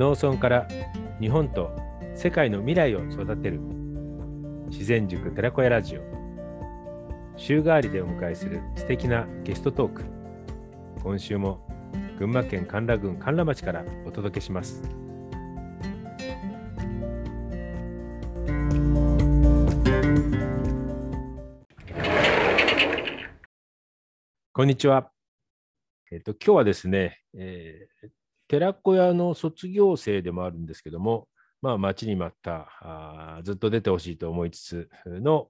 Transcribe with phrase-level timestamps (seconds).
[0.00, 0.66] 農村から
[1.20, 1.76] 日本と
[2.14, 3.60] 世界の未来を育てる。
[4.70, 6.00] 自然塾寺子屋ラジオ。
[7.36, 10.04] 週替わりでお迎えする素敵なゲストトーク。
[11.02, 11.68] 今週も
[12.18, 14.82] 群馬県甘楽郡甘楽町からお届けします。
[24.54, 25.12] こんにちは。
[26.10, 28.19] えっと今日はですね、えー
[28.50, 31.28] 寺子屋の卒業生でもあるんですけども、
[31.62, 35.46] まあ、待ちに待ったずっと出てほしいと思いつつの、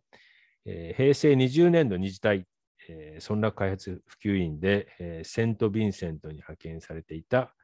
[0.66, 2.46] えー平成20年度二次隊、
[2.90, 7.54] えー村落開発普及員で、えーセント・ヴィンセントに派遣されていた、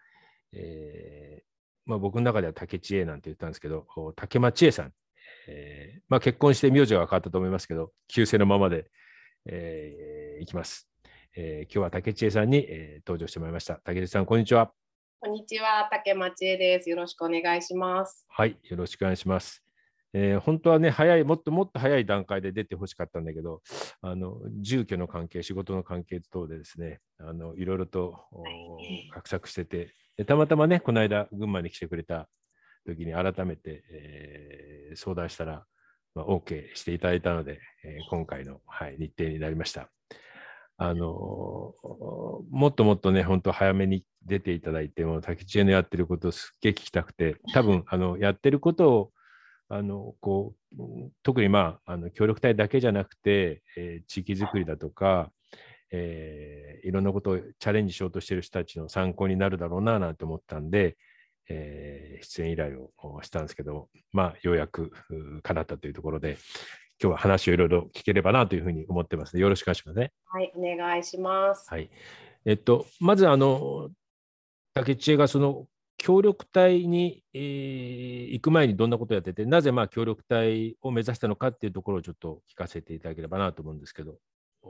[0.54, 1.44] えー
[1.84, 4.92] まあ、僕の中では竹千恵なんて言ったんですけど、竹間千恵さん、
[5.48, 8.90] えーまあ、結婚して名字が変わったと思いますけど、旧姓のままで、
[9.44, 10.88] えーいきます。
[11.36, 13.82] えー今日は竹千恵さんに、えー登場してもらいました。
[13.84, 14.85] 竹千恵さん、こんにちは。
[15.18, 16.90] こんにちは、竹町恵です。
[16.90, 18.26] よろしくお願いします。
[18.28, 19.64] はい、よろしくお願いします。
[20.12, 23.62] えー本当はね、早い、もっともっと早い段階で出てほしかったんだけど、
[24.02, 28.14] あの住居の関係、仕事の関係等でですね、あのいろいろと、
[29.14, 32.28] 画策しててで、たまたまね、この間、群馬に来てくれた
[32.86, 35.64] 時に改めて、えー相談したら、
[36.14, 39.88] まあ、OK していただいたので、えー今回の、はい、日程になりました。
[40.78, 41.72] あの
[42.50, 49.12] もっともっとね、本当早めに出ていただいて、もう竹知恵のやってることをすっげえ聞きたくて、多分あのやってることを
[49.68, 50.82] あのこう
[51.22, 55.30] 特にまああの協力隊だけじゃなくて、えー地域づくりだとか、
[55.92, 60.96] えーいろんなことをチャレンジしようとしている人たちの参考になるだろうななんて思ったんで、
[61.48, 66.38] えー出演依頼をしたんですけど、まあ、ようやくう叶ったというところで、
[67.02, 70.12] 今日は話をいろいろ聞ければなというふうに思ってますので、よろしくお願いしますね。
[70.24, 71.66] はい、お願いします。
[71.70, 71.90] はい。
[72.44, 73.90] えっと、まず、あの、
[74.72, 75.66] 竹知恵がその
[75.98, 84.16] 協力隊に、えー行く前にどんなことをやってて、なぜまあ協力隊を目指したのかっていうところをちょっと聞かせていただければなと思うんですけど、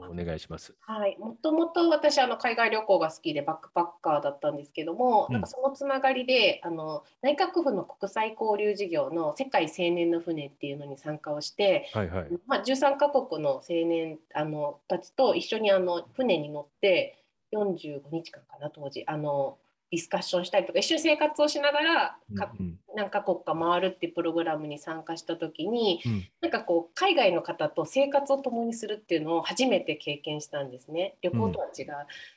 [0.05, 0.75] お願いします。
[0.81, 12.27] はい、もともと私あの海外旅行が好きでバックパッカーだったんですけども、うんなんかそのつながりであの内閣府の国際交流事業の世界青年の船っていうのに参加をして、はいはい。
[12.47, 19.57] まあ、13カ国の青年あのたちと一緒にあの船に乗って45日間かな当時あの
[19.89, 22.79] ディスカッションしたりとか一緒に生活をしながらかうんうん。
[22.95, 26.27] 何カ国か回るっていうプログラムに参加した時に、うん。
[26.41, 31.15] なんかこう海外の方と生活を共にするっていうのを初めて経験したんですね。
[31.21, 31.87] 旅行とは違う。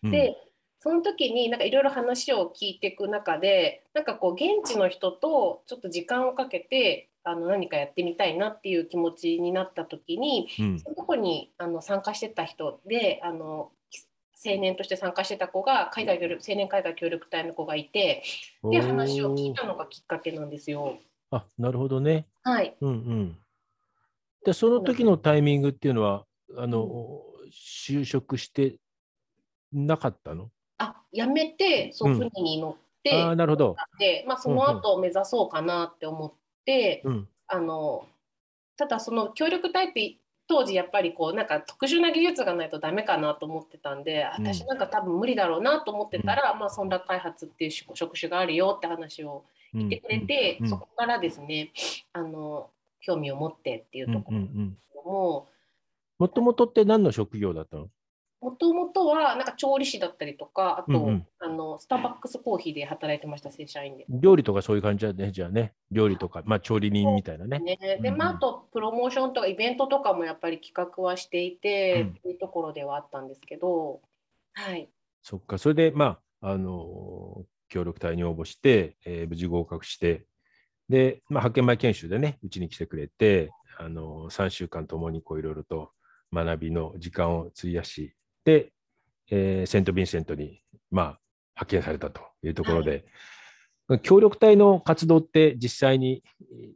[0.04, 0.10] うん。
[0.10, 0.36] で
[0.82, 10.80] その時になんかいろいろ話を聞いていく中でなんかこう現地の人とちょっと時間をかけてあの何かやってみたいなっていう気持ちになった時にうん。
[10.80, 13.72] そこにあの参加してた人であの
[14.44, 18.22] 青年として参加してた子が海外協力青年海外協力隊の子がいて
[18.66, 20.98] っていう話を聞いたのがきっかけなんですよ。
[21.30, 22.26] あなるほどね。
[22.42, 23.38] はい、うんうん。
[24.44, 26.24] で、その時のタイミングっていうのは、
[26.56, 28.76] あの、就職して
[29.72, 30.50] なかったの？
[30.78, 33.76] あ辞めてそううん船に乗って、ああ、なるほど。
[33.98, 36.32] でまあ、その後目指そうかなって思っ
[36.64, 37.28] て、うん。
[37.46, 38.06] あの
[38.76, 40.16] ただその協力隊って
[40.50, 44.46] 当時やっぱりこうなんか特殊な技術がないとダメかなと思ってたんで、うん。
[44.48, 50.68] 私なんか多分無理だろうなと思ってたら、まあ、村落開発っていう職職種があるよって話をうん言ってくれて、うん。
[50.68, 51.70] そこからですね
[52.12, 52.68] あの
[53.00, 54.76] 興味を持ってっていううんところうんうん。
[55.04, 55.46] も
[56.18, 57.88] もともとって何の職業だったの？
[58.40, 64.04] もともとはなんか調理師だったりとかあと、うんうんあのスターバックスコーヒーで働いてました正社員で。
[64.10, 65.72] 料理とかそういう感じだね、じゃあね。
[65.90, 67.58] 料理とか、まあ調理人みたいなね。
[67.60, 74.02] ね、うんうんでまあ、あとプロモーションとかイベントとかもやっぱり企画はしていて、うんっていうところではあったんですけど、
[74.52, 74.90] はい、
[75.22, 80.26] そっか、それで、まあ、あの、協力隊に応募して、えー無事合格して、
[80.90, 85.92] で、まあ、派遣前研修でね、うちに来てくれて、あの、3週間ともにこういろいろと
[86.32, 88.14] 学びの時間を費やし、
[88.44, 88.72] で、
[89.30, 91.20] えーセント・ヴィンセントに、まあ、
[91.56, 93.04] 派遣されたというところで、
[94.02, 96.72] 協力隊の活動って実際に、えー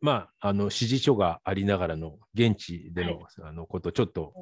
[0.00, 4.32] まあ、あの指示書がありながらの現地での,、はあのことをちょっと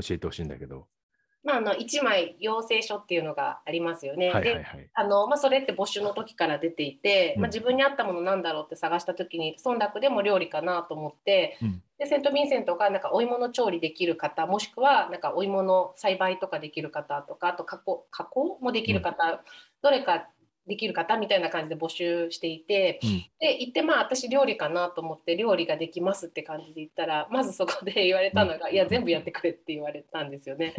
[0.00, 0.88] 教えてほしいんだけど。
[1.48, 4.28] まあ、あの1枚要請書っていうのがありますよね。
[4.28, 4.86] はいはいはでい。
[4.92, 19.42] あのまあ、それって募集の時から出ていて、うんまあ、自分に合ったものなんだろうって探した時に村落でも料理かなと思って、うんでセント・ヴィンセントがなんかお芋の調理できる方もしくはなんかお芋の栽培とかできる方とかあと加工加工もできる方、
[19.82, 20.28] どれか
[20.68, 30.74] できる方みたいな感じで募集していて、うんで行ってまあ私料理かなと思って料理ができますって感じで言ったらまずそこで言われたのが、いや全部やってくれって言われたんですよね。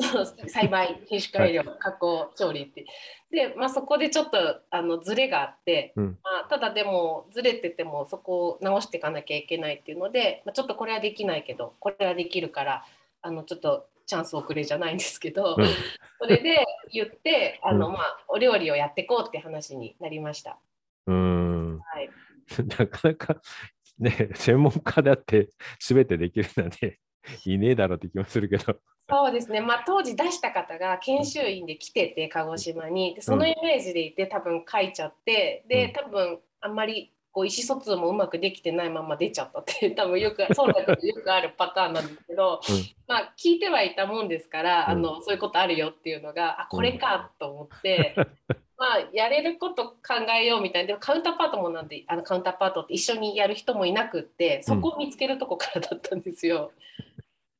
[0.48, 2.86] 栽培品種改良加工調理って。
[3.30, 4.38] で、まあ、そこでちょっと
[4.70, 12.84] あのズレがあって、うんまあ、ただでもずれててもそこを直していかなきゃいけないっていうので、まあ、ちょっとこれはできないけどこれはできるから
[13.20, 15.66] あのちょっとチャンスをくれじゃないんですけど、うん。
[16.18, 17.92] それで言ってあの、うん。
[17.92, 20.58] まあ、お料理をやっていこうって話になりました。
[21.06, 21.78] うーん。
[21.78, 22.10] はい、
[22.78, 23.36] なかなか
[23.98, 27.00] ね、専門家だって全てできるなんて
[27.44, 28.80] いねえだろうって気もするけど。
[29.10, 33.14] そうですね、まあ、当時出した方が研修員で来てて鹿児島に。
[33.14, 35.68] でそのイメージでいて多分書いちゃってうん。
[35.68, 42.60] で多分あんまりこう意思疎通もうまくできてないまま出ちゃったっていう多分よくそうだけどよくあるパターンなんですけど、
[43.06, 48.16] まあ、聞いてはいたもんですから、あのそういうことあるよっていうのがあこれかと思って。
[48.80, 49.96] まあ、やれること考
[50.40, 56.70] えようみたいなでもカウンターパートもなんであのカウンターパートって一緒にやる人もいなくってそこを見つけるとこからだったんですよ。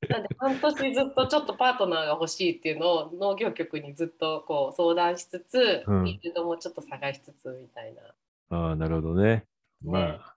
[0.09, 8.03] なんで半年ずっとちょっとパートナーが欲しいっていうのを農業局にずっとこう相談しつつ、うんフィールドもちょっと探しつつみたいな。
[8.51, 9.45] ああ、なるほどね。
[9.85, 10.35] まねあ、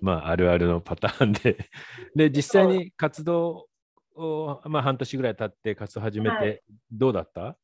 [0.00, 1.56] まあ、あるあるのパターンで。
[2.14, 3.68] で、実際に活動
[4.14, 7.56] を、まあ、半年ぐらい経って活動始めはて、どうだった？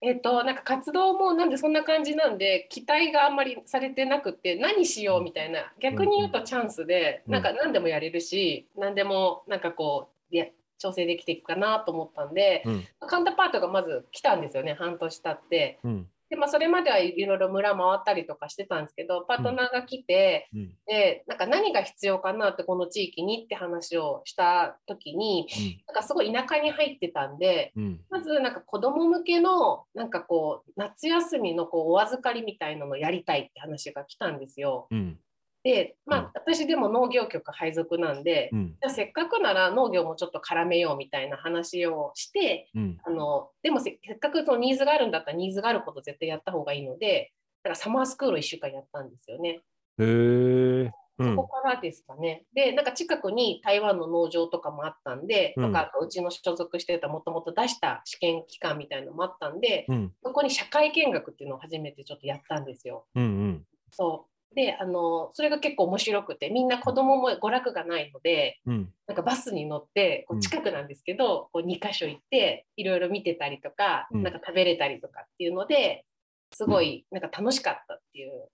[0.00, 10.46] えっと、なんか活動もなんでそんな感じなんで期待があんまりされてなくて何しようみたいな逆に言うとチャンスで、うんなんか何でもやれるし何でもなんかこういや
[10.78, 12.84] 調整できていくかなと思ったんで、うん。
[13.08, 15.80] カウンターパートがまず来たんですよね半年経って。
[15.82, 16.08] うん。
[16.30, 20.74] でまあ、それまではいろいろ村回ったりとかしてたんですけどパートナーが来て、うん。
[20.86, 25.46] でなんか何が必要かなってこの地域にって話をした時に
[25.86, 28.00] なんかすごい田舎に入ってたんでうん。
[28.10, 34.86] まずなんか子ども向けのなんかこう夏休みのこうお預かりみたいなのをやりたいって話が来たんですよ。
[34.90, 35.18] うん。
[35.68, 38.68] でまあ、うん私でも農業局配属なんで、うん。
[38.68, 42.98] じゃあせっかくなら農業もちょっと絡めようみたいな話をしてうん。
[43.04, 47.32] あのでもせせっかくそのニーズがあるんだったらニーズがあること絶対やった方がいいので
[47.62, 49.60] だからサマースクールを1週間やったんですよね。
[49.98, 50.90] へえ。
[51.18, 51.48] うんそこ。
[51.48, 52.44] からですかね。
[52.54, 60.12] で、なんか近くに台湾の農場とかもあったんで、うんとかうちの所属してたもともと出した試験期間みたいなのもあったんで、うん。
[60.22, 63.04] そこに社会見学っていうのを初めてちょっとやったんですよ。
[63.14, 63.22] うん。
[63.22, 63.64] うん。
[63.90, 68.88] そうであのそれが結構面白くてみんな子供も娯楽がないのでうん。
[69.06, 76.04] なんかバスに乗ってこうんう近くなんですけど、こう2箇所行っていろいろ見てたりとか、うんなんか食べれたりとかっていうので
[76.52, 78.48] すごいなんか楽しかったっていう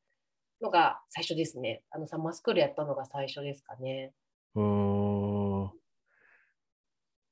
[0.63, 4.13] のが最初ですねあのサマースクールやったのが最初ですかね。
[4.55, 5.45] うーん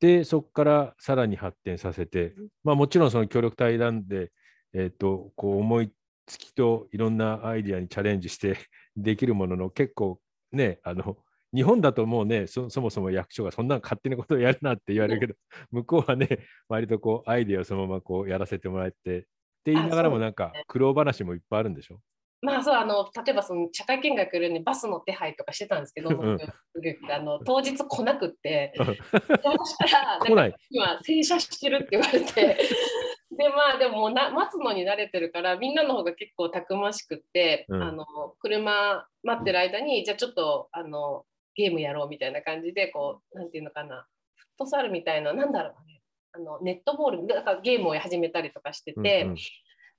[0.03, 4.33] で、そこからさらに発展させて、まあ、もちろんその協力隊なんで、
[4.75, 5.93] えっ、と、こう思い
[6.27, 8.57] つきといろんなアイディアにチャレンジして
[8.97, 10.21] できるものの、結構
[10.53, 11.19] ね、あの、
[11.55, 15.35] 日本だともうねそ、そもそも役所がそんな勝手なことをやるなって言われるけど、
[15.71, 16.29] 向こうはね、
[16.69, 19.23] 割とこうアイディアをそのままこうやらせてもらえて、っ
[19.65, 22.01] て言いながらもなんか苦労話もいっぱいあるんでしょ？
[22.45, 26.39] まあそうあの例えばその社会見学るにバスの手配とかしてたんですけど、うん
[26.75, 28.73] 僕あの当日来なくって。
[28.77, 32.59] そうしたら今洗車してるって言われて
[33.37, 37.83] でまあでもな待つのに慣れてるからみんなの方が結構たくましくって、うん。
[37.83, 38.05] あの
[38.41, 41.25] 車待ってる間に、じゃあちょっとあの
[41.55, 46.03] ゲームやろうみたいな感じでこうなんていうのかなフットサルみたいななんだろうね
[46.33, 49.23] あのネットボールだからゲームを始めたりとかしてて。
[49.23, 49.37] うんうん。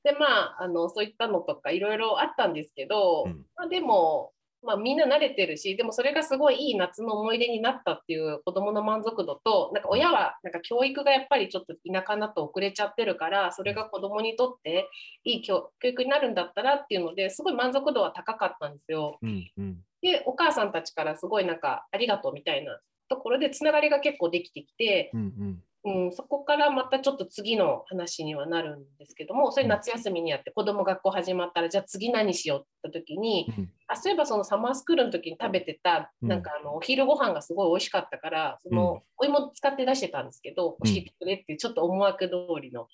[0.03, 0.25] でま
[0.59, 3.45] ああのそういったのとかいろいろあったんですけど、うん。
[3.55, 4.33] まあ、でも、
[4.65, 14.89] まあ、みんな慣れてるしでもそれがすごいいい夏の思い出になったっていう子どもの満足度となんか親はなんか教育がやっぱりちょっと田舎だと遅れちゃってるからそれが子どもにとって
[15.23, 19.17] いい教教育になるんだったらっていうのですごい満足度は高かったんですよ。
[19.21, 22.77] うんうんでお母さんたちからすごいなんかありがとうみたいな
[23.07, 33.69] ところでつながりが結構できてきて、うんうんうん、そこからまたちょっと次の話にはなるんですけどもそれ夏休みにやって子供学校始まったらじゃあ次何しようって時にうん。
[33.87, 36.29] あそういえばそのサマースクールの時に食べてたうん。
[36.29, 40.93] なんかあのお昼ご飯がすごい美味しかったからそのお芋使って出してたんですけどうん。
[40.93, 42.87] 教えてくれってちょっと思惑通りの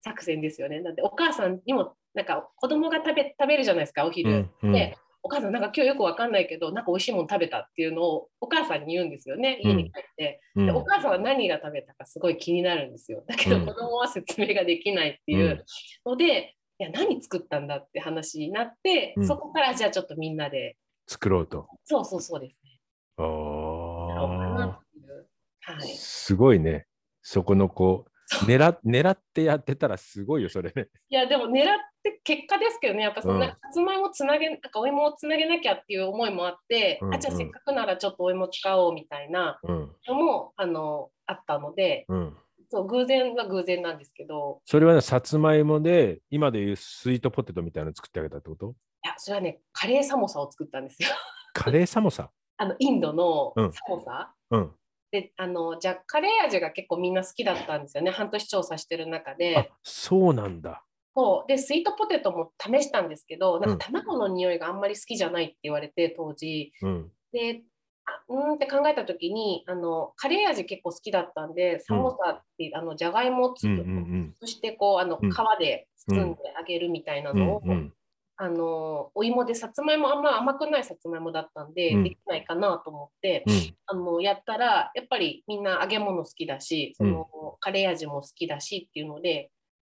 [0.00, 0.80] 作戦ですよね。
[0.80, 4.48] なんでお母さんにもなんか子供が食べ食べるじゃないですかおう昼。
[4.62, 10.40] でお母さんなんか今日よくわかんないけどなんか美味しいもの食べたっていうのをお母さんに言うんですよね家に帰って。
[10.56, 13.24] うんでお母さんは何が食べたかすごい気になるんですよ。
[13.26, 15.64] だけどうん子供は説明ができないっていう
[16.04, 20.76] ので、いや何作ったんだって話になって、うんそこからじゃあちょっとみんなで、
[21.06, 21.68] 作ろうと。
[21.84, 22.80] そうそうそうですね。
[23.16, 25.26] あっていう。
[25.60, 25.88] はあ、い。
[25.88, 26.86] すごいね。
[27.22, 28.11] そこのこう、
[28.46, 30.88] 狙狙ってやってたらすごいよ、それね。
[31.08, 39.96] いや、でも狙って結果ですけどね、やっぱそんな、うんさつまいもつなげ、なんかお芋をつなげなきゃっていう思いもあって、うんうんあ、じゃあせっかくならちょっとお芋使おうみたいなうん。
[40.06, 42.36] のも、あの、あったので、うん。
[42.68, 48.74] そう、偶然は偶然なんですけど、それはね、さつまいもで、今でいうスイートポテトみたいなの作ってあげたってこと？
[49.04, 51.08] いや、それはね、カレーサモサを作ったんですよ。
[51.52, 52.30] カレーサモサ。
[52.56, 54.34] あの、インドのうんサモサ。
[54.50, 54.74] うん。
[55.12, 58.10] で、あの、じゃあカレー味が結構みんな好きだったんですよね。
[58.10, 60.84] 半年調査してる中あで。、そうなんだ。
[61.14, 66.72] そうで、スイートポテトも試したんですけど、なんうんか卵の匂いがあんまり好きじゃないって言われて、当時。
[66.80, 67.12] うん。
[67.30, 67.62] で、
[68.06, 77.36] あうーんって考えたときに、あの、カレー味結構好きだったんで、サモサって、あの、じゃがいもをつく、うんうんそしてこう、あの、うん皮で包んであげるみたいなうん。
[77.36, 77.94] うのを、んうん。
[78.42, 83.76] あの、お芋でさつまいもあんま甘くないさつまいもだったんで、うんできないかなと思って、うん。
[83.86, 89.52] あの、やったら、やっぱりみんな揚げ物好きだし、その、カレー味も好きだしっていうので、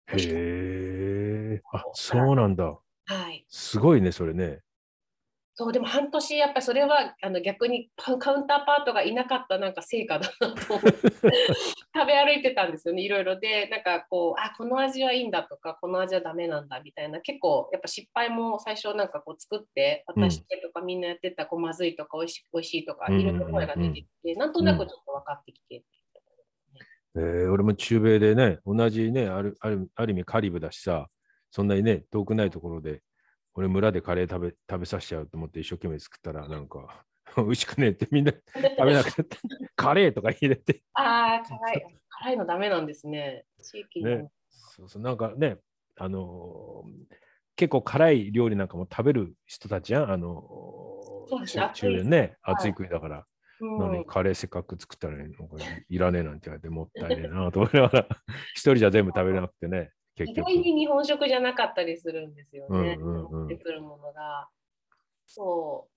[0.08, 1.62] へえ。
[1.72, 2.78] あ、そうなんだ。
[3.06, 3.46] はい。
[3.48, 4.60] すごいね、それね。
[5.56, 25.84] そう、でも半年、やっぱりそれはあの逆にカカウンターパートがいなかったなんか成果だなと 食べ歩いてたんですよね、いろいろで、なんかこう、あ、この味はいいんだとか、この味はダメなんだみたいな、結構やっぱ失敗も最初なんかこう作って、渡してとかみんなやってた、こうまずいとかおいしいおいしいとか、うんいろいろ声が出てきて、なんとなくちょっと分かってきて。
[27.16, 31.08] えー俺も中米でね、同じね、あるあるある意味カリブだしさ、
[31.52, 33.02] そんなにね、遠くないところで、
[33.54, 37.04] 俺村でカレー食べ食べさせちゃうと思って一生懸命作ったら、なんか、
[37.36, 39.38] 美味しくねえってみんな 食べなくなって、
[39.76, 42.00] カレーとか入れて、ああ、辛い。
[42.08, 43.46] 辛いのダメなんですね。
[43.62, 44.16] 地域にも。
[44.22, 44.30] ね。
[44.48, 45.58] そうそうなんかね、
[45.96, 47.16] あのー
[47.56, 51.62] 結構辛い料理なんかも食べる人たちやん、あのーそうですね。
[51.62, 52.54] 中中米ね、はい。
[52.56, 53.26] 暑い国だから。
[53.60, 53.78] うん。
[53.78, 55.56] なのにカレーせっかく作ったらね、なんか
[55.88, 58.08] いらねえなんて言われてもったいねえなと思いながら、
[58.54, 60.50] 一人じゃ全部食べれなくてね、結局。
[60.50, 62.96] 意外に日本食じゃなかったりするんですよね。
[63.00, 64.48] うんうんうん持ってくるものが。
[65.26, 65.88] そ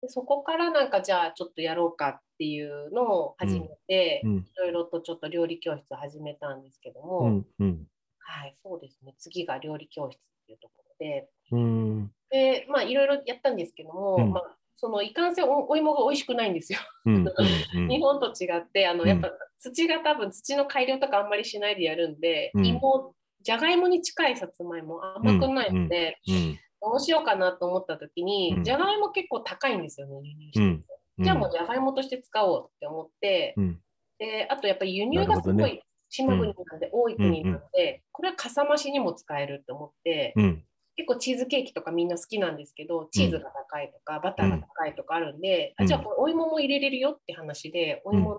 [0.00, 0.08] うで。
[0.08, 7.86] そこからなんかじゃあちょっとやろうかっていうのを始めて、うんいろいろとちょっと料理教室始めたんですけども、うんうん
[8.18, 9.14] はい、そうですね。
[9.18, 16.78] 次が料理教室っていうところで、うんで、まあいろいろやったんですけども、うんまあそのいかんせんおお芋が美味しくないんですよ。
[17.06, 23.14] うんうん 日本と違ってあの、うんやっぱ土が多分土の改良とかあんまりしないでやるんで、うん芋
[23.46, 28.64] じゃがいもに近いさつまいも甘くないので、うんどうしようかなと思った時に、うん。
[28.64, 30.84] じゃがいも結構高いんですよね輸入して、うん。
[31.24, 33.80] じゃあもうじゃがいもとして使おうって思って、うん。
[34.18, 40.64] であとやっぱり輸入がすごい島国なんで多い国なので、これはかさ増しにも使えるって思って、うん。
[40.96, 45.84] 結構チーズケーキとかみんな好きなんですけど、チーズが高いとか、バターが高いとかあるんで、うん。
[45.86, 48.38] あじゃあこれお芋も入れれるよって話で、お芋の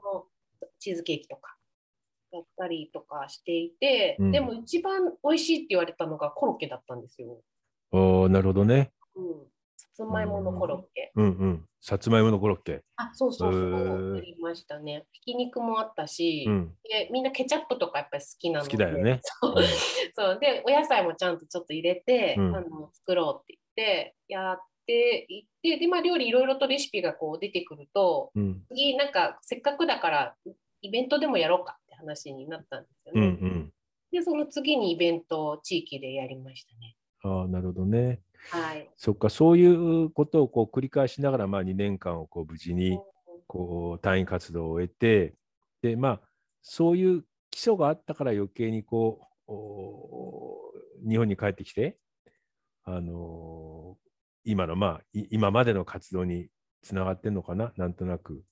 [0.80, 1.57] チーズケーキとか
[2.38, 7.42] やったりとかしていて、うんでも一番美味しいって言われたのがコロッケだったんですよ。
[7.92, 8.92] おーなるほどね。
[9.16, 9.24] うん。
[9.78, 11.12] さつまいものコロッケ。
[11.16, 11.66] うんうん。
[11.82, 12.84] さつまいものコロッケ。
[12.98, 14.16] あ、そうそうそう。
[14.16, 15.06] やりましたね。
[15.12, 16.76] ひき肉もあったし、うん。
[16.84, 18.72] でみんなケチャップとかやっぱり好きなので。
[18.72, 19.20] 好きだよね。
[19.24, 19.56] そう
[20.16, 30.36] そうでお野菜もちゃんとちょっと入れて、うんあの作ろうって言ってやっていってで、まあ、料理いろいろとレシピがこう出てくるとうん次なんかせっかくだから
[30.82, 33.30] イベントでもやろうか話になったんですようんうね。
[33.50, 33.74] ん。
[34.12, 36.96] でその次にイベントを地域でやりましたね。
[37.24, 38.22] ああ、なるほどね。
[38.52, 38.90] はい。
[38.96, 43.00] そっか、そういうことをこう繰り返しながら、まあ、2年間をこう無事に
[43.48, 45.36] こう単位活動を終えて、
[45.82, 46.22] で、まあ、
[46.62, 50.72] そういう基礎があったから余計にこう、お
[51.08, 51.98] 日本に帰ってきて、
[52.84, 54.08] あのー
[54.50, 56.48] 今の、まあ、い今までの活動に
[56.82, 58.46] つながってんのかな、なんとなく。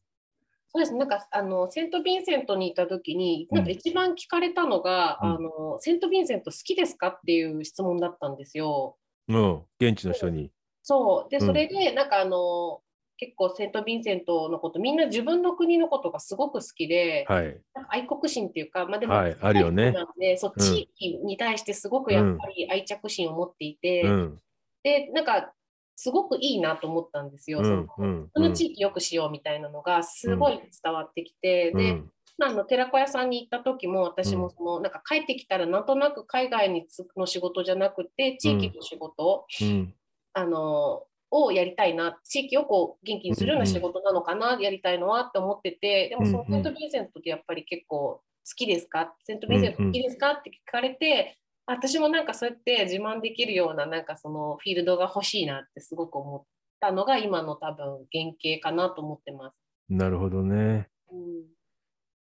[0.76, 8.98] そうですなんかあのセント・ヴィンセントにいた時になんか一番聞かれたのが、うんあのセント・ヴィンセント好きですかっていう質問だったんですよ。
[9.30, 10.52] うん、現地の人に。
[10.84, 11.30] そう。
[11.30, 12.82] で、うんそれで、なんかあの、
[13.18, 17.58] 結構セント・ヴィンセントのこと、みんな自分の国のことがすごく好きで、はい。
[17.74, 24.40] なんか愛国心っていうか、まあでも、はいあるよねなのでそううん地域に対してすごくやっぱり愛着心を持っていて、うん。
[24.84, 25.54] で、なんか、
[25.96, 27.64] すごくいいなと思ったんですよ。
[27.64, 28.08] そのうん。
[28.08, 28.30] うん。
[28.34, 32.12] この地域よくしようみたいなのがすごい伝わってきて、で、うん。
[32.38, 39.94] まあ、あの寺子屋さんに行った時も私うんもその、なんか帰ってきたらなんとなく海外につの仕事じゃなくて地域の仕事、うん。
[40.34, 48.22] あのをやりたいな地域をこう元気にするような仕事なのかな、やりたいのはって思っててでもそのセント・ヴィンセントってやっぱり結構好
[48.56, 49.14] きですか？
[49.24, 50.32] セント・ヴィンセント好きですか？
[50.34, 51.38] って聞かれて、
[51.68, 56.44] 私もなんかそうやって自慢できるようななんかそのフィールドが欲しいなってすごく思っ
[56.80, 59.56] たのが今の多分原型かなと思ってます。
[59.90, 60.88] なるほどね。
[61.12, 61.46] うん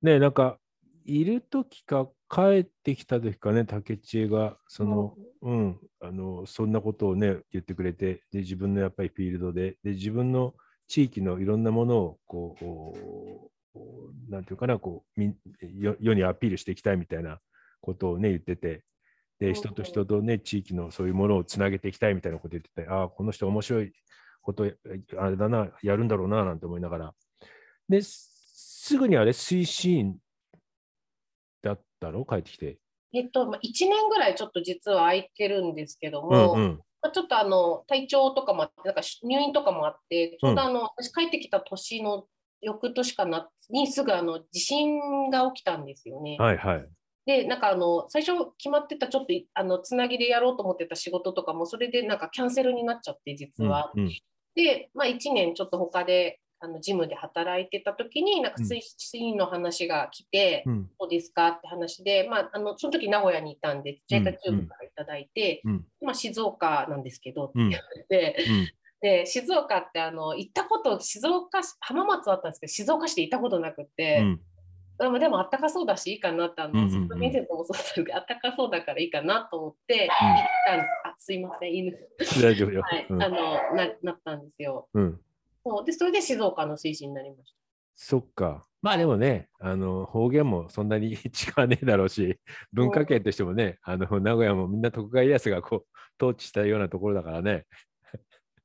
[0.01, 0.57] ねなんか
[1.05, 10.53] いる時か帰ってきた時かね、竹知恵が、その、うん、あの、そんなことをね、言ってくれて、で、自分のやっぱりフィールドで、で、自分の
[10.87, 12.63] 地域のいろんなものを、こう、
[13.73, 15.21] こうなんていうかな、こう、
[15.99, 17.39] 世にアピールしていきたいみたいな
[17.81, 18.83] ことをね、言ってて、
[19.41, 23.91] で、人と人とね、地域のそういうものをつなげていきたいみたいなこと言ってて、ああ、この人面白い
[24.43, 24.65] こと、
[25.17, 27.13] あれだな、やるんだろうな、なんて思いながら。
[27.89, 30.19] で、すぐにあれ、推進
[31.63, 32.23] だったの？
[32.23, 32.77] 帰ってきて。
[33.13, 36.81] えっと、まあ、1年ぐらいちょっと実は空いてるんですけどうんも、うん。
[37.01, 42.27] まあ、ちょっとあの体調とかもあって、なんか入院とかもあって、ちょうどあの、私帰ってきた年の
[42.61, 46.37] 翌年かなにすぐあの地震が起きたんですよね。
[46.39, 46.87] はいはい。
[47.25, 53.91] で、なんかあの最初決まってたちょっといあのつなぎでやろうと思ってた仕事とかも、それでなんかキャンセルになっちゃって、実は。
[53.95, 54.11] うんうん。
[54.55, 58.65] で、まあ、1年ちょっと他であのジムで働いてた時に、なんかうん。
[58.65, 60.89] 推進の話が来て、うん。
[60.99, 65.85] どうですかって話で、まあ、あのその時名古屋にいたんで、ジェチューブからいただいて、うん。
[66.01, 67.69] まあ、静岡なんですけどってうん。
[67.69, 68.71] 言われて、うん。
[69.01, 74.41] で静岡ってあの行ったこと、静岡市、浜松あったんですけど、静岡市で行ったことなくて、うん
[75.01, 80.15] でもでもあったかそうだし、いいかなって、あの、うんうんうんスプリンセントもそうだけど、あったかそうだからいいかなと思って、行っ
[80.67, 80.87] たんです。
[81.05, 81.97] あ、すいません、犬。
[82.41, 82.81] 大丈夫よ。
[82.83, 83.35] はい、うんあの
[83.75, 84.87] な、なったんですよ。
[84.93, 85.19] うん
[85.63, 87.55] そうで、それで静岡の推進になりまし
[87.95, 88.65] そっか。
[88.81, 91.17] まあでもね、あの方言もそんなに違
[91.55, 92.39] わねえだろうし、
[92.73, 97.65] 文化圏としてもね、あの名古屋もみんな徳川家康がこう統治したようなところだからね。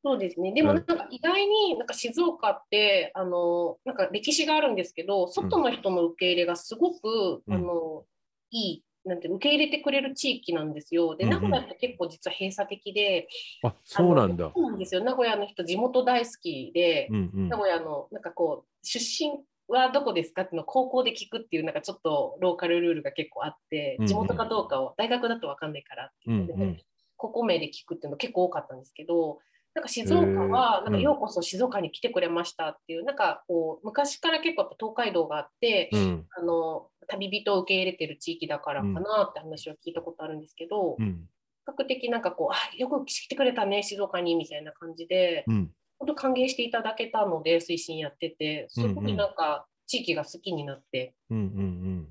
[0.06, 0.10] た。
[0.10, 0.52] そうですね。
[0.52, 8.04] でも、うなんんか意外になんか静岡って、あの、なんか歴史があるんですけど、外の人の受け入れがすごく、うんあの、
[8.50, 8.82] いい。
[9.04, 11.14] なんて受け入れてくれる地域なんですよ。
[11.14, 13.28] で、うんうん名古屋って結構実は閉鎖的で、
[13.62, 14.50] あそうなんだ。
[14.52, 15.04] そうなんですよ。
[15.04, 19.30] 名古屋の人、地元大好きで、うんうん名古屋のなんかこう出身
[19.68, 26.80] はどこですかっていうのを高校で聞くっていうなんかちょっとローカルルールが結構あってうんうん地元かどうかを大学だと分かんないからっていうので、うんうん
[27.18, 29.38] 高校名で聞くっていうの結構多かったんですけど
[29.76, 36.26] なんか静岡はなんかようこそ静岡に来てくれましたっていう、なんかこう昔から結構やっぱ東海道があって、うん。
[36.34, 41.28] あの旅人を受け入れてる地域だからかなって話を聞いたことあるんですけど、比うん。
[41.68, 45.70] 較的なんかこうあよく来てくれたね静岡にみたいな感じで、うん。
[45.98, 52.08] 本当歓迎していただけたので推進やっててすごいなんか地域が好きになって、うんうん。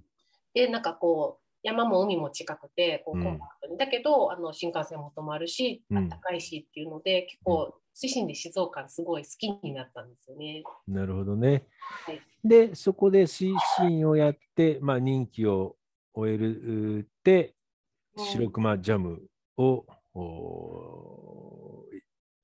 [0.53, 10.63] でなんかこう山も海も近くてこううんコンパクトに、だけどあの新幹線も止まるしうんあったかいしっていうので、結構推進で静岡すごい好きになったんですよね。
[10.87, 10.93] うん。
[10.93, 11.65] なるほどね。
[12.05, 15.77] はいで、そこで推進をやって、まあ、任期を
[16.13, 17.55] 終えるって、
[18.17, 19.23] うん白熊ジャム
[19.57, 21.83] をお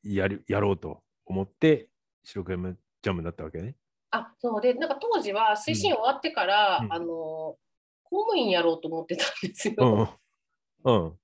[0.04, 1.88] やるやろうと思って、
[2.26, 3.76] 白熊ジャムになったわけね。
[4.10, 7.56] あそうでなんか当時は推進終わってから、うんあの
[8.12, 10.17] 公務員やろうと思ってたんですよ。
[10.86, 10.93] うん。
[10.93, 11.17] うん。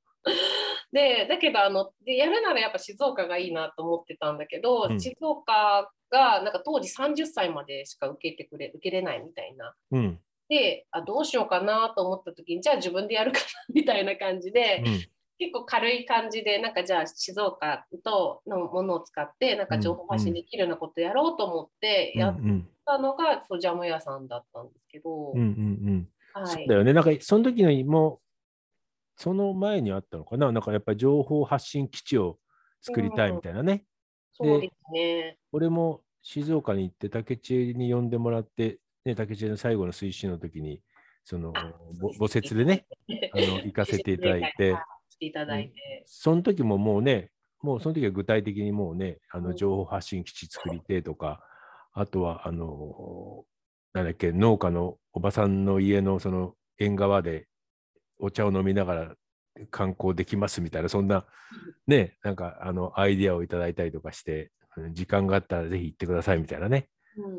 [0.94, 9.76] でだけどあのでやるならやっぱ静岡がいいなと思ってたんだけど、うん静岡がなんか当時30歳までしか受けてくれ受けれないみたいな。
[9.92, 10.20] うん。
[10.48, 15.08] であどうしようかなと思った時にじゃあ自分でやるかなみたいな感じで、うん。
[15.40, 25.50] 結構軽い感じでなんかじゃあ静岡とのものを使ってなんか情報発信できるようなことやろうと思ってやっうんたのが、そうジャム屋さんだったんですけど、うんうんう
[25.92, 26.10] ん。
[26.42, 26.94] はいそうだ、よね。
[26.94, 28.22] なんか、その時のも、
[29.16, 30.52] その前にあったのかな？
[30.52, 32.38] なんかやっぱり情報発信基地を
[32.82, 33.86] 作りたいみたいなね。
[34.32, 35.40] そうですね。
[35.52, 40.82] 俺も静岡に行って、竹知恵に呼んでもらって、ね、竹知恵の最後の推進の時に、
[41.24, 42.86] そのあぼ母説でね、
[43.34, 44.76] あの行かせていただいて、
[45.10, 51.44] していただいて、その時ももうね、もうその時は具体的にもうね、あうんの情報発信基地作りてえとか、
[51.94, 53.46] あとは、あの、
[53.94, 57.48] なんだっけ、農家のおばさんの家のその縁側で
[58.20, 59.16] お茶を飲みながら
[59.72, 61.26] 観光できますみたいな、そんな
[61.88, 66.88] ね、なんかあのアイディアをいただいたりとかして、うん時間があったらぜひ行ってくださいみたいなね、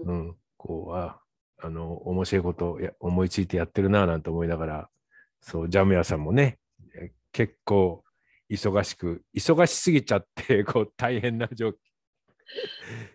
[0.07, 0.27] うん。
[0.27, 1.21] うん、こう、あ、
[1.63, 4.89] あの、面白いことをや思いついてやってるなぁなんて思いながら、
[5.41, 6.59] そう、ジャム屋さんもね、
[7.01, 8.03] え結構
[8.51, 11.75] 忙しく、忙しすぎちゃって、 こう、大変な状況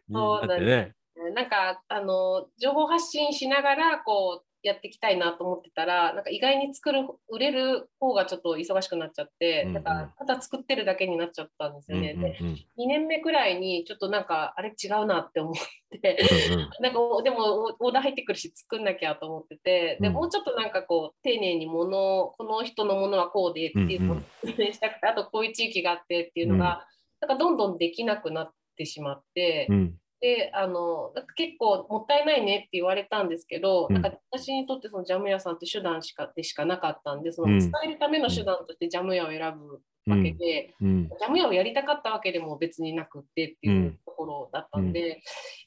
[0.07, 0.93] になってね。
[1.33, 9.73] なんかあの情報発信しながらこうやっていきたいなと思ってたらなんか意外に作る売れる方がちょっと忙しくなっちゃって、うんうん。
[9.73, 12.13] なんかただ作ってるだけになっちゃったんですよね。
[12.13, 12.53] でうんうん。
[12.53, 15.53] 2年目くらいにちょっとなんかあれ違うなって思っ
[16.01, 16.17] て。
[16.51, 16.69] うんうん。
[16.81, 20.13] なんかおでもオオーダー入ってくるし作んなきゃと思っててでうん。
[20.13, 26.87] もうちょっとなんかこう丁寧にものをこの人のものはこうでっていうのを説明 したくてあとこういう地域があってっていうのが、
[27.19, 33.93] なんかどんどんできなくなってしまって、うんであの結構もったいないねって言われたんですけど、うん。
[33.93, 41.09] なんか私にとってそのジャム屋さんって手段しかでしかなかったんでその伝えるための手段としてジャム屋を選ぶわけで、うん。
[41.09, 45.21] ジャム屋をやりたかったわけでも別になくってっていううんところだったんで、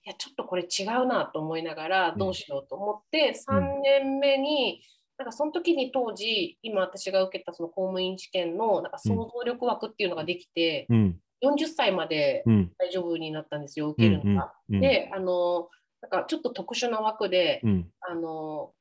[0.07, 4.81] いやちょっとこれ違うなと思いながらどうしようと思って、3年目に
[5.19, 11.21] なんかその時に当時今私が受けたその公務員試験のなんか想像力枠っていうのができて、うん。
[11.42, 12.72] 40歳までうん。
[12.79, 14.53] 大丈夫になったんですよ受けるのが。
[14.70, 14.81] うん。
[14.81, 15.68] であの
[16.03, 17.90] なんかちょっと特殊な枠で、うん。
[18.01, 18.72] あの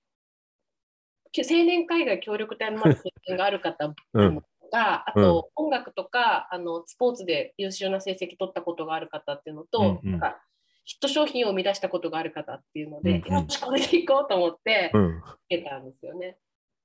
[1.31, 2.95] き青年海外協力隊の経
[3.27, 4.41] 験がある方うん
[4.71, 10.37] が、あと、音楽とかあのスポーツで優秀な成績取ったことがある方っていうのと、なんか
[10.83, 15.17] ヒット商品を生み出したことがある方っていうので、よしこれでいこうと思ってうん。
[15.17, 16.37] 受けたんですよね。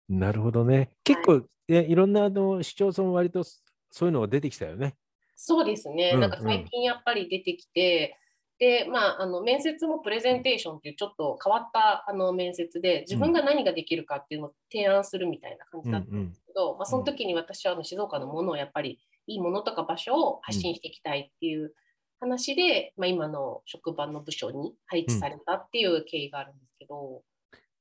[0.08, 0.90] なるほどね。
[1.04, 4.96] 結構、えいろんなあの市町村割とそういうのが出てきたよね。
[5.42, 8.18] そうですね、うんなんか最近やっぱり出てきて、
[8.58, 21.72] でまあ、あの面接もプレゼンテーションっていうちょっと変わったあの面接で自分が何ができるかっていうのを提案するみたいな感じだったんですけど、まあ、その時に私はあの静岡のものをやっぱりいいものとか場所を発信していきたいっていう
[22.20, 27.22] 話で、まあ、今の職場の部署に配置されたっていう経緯があるんですけど、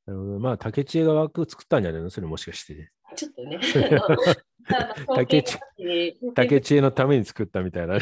[0.05, 0.39] なるほど。
[0.39, 2.09] まあ、竹知恵が枠作ったんじゃないの？
[2.09, 2.89] それもしかして。
[3.15, 3.59] ちょっとね、
[5.15, 5.59] 竹内
[6.35, 8.01] 竹知恵のために作ったみたいなね。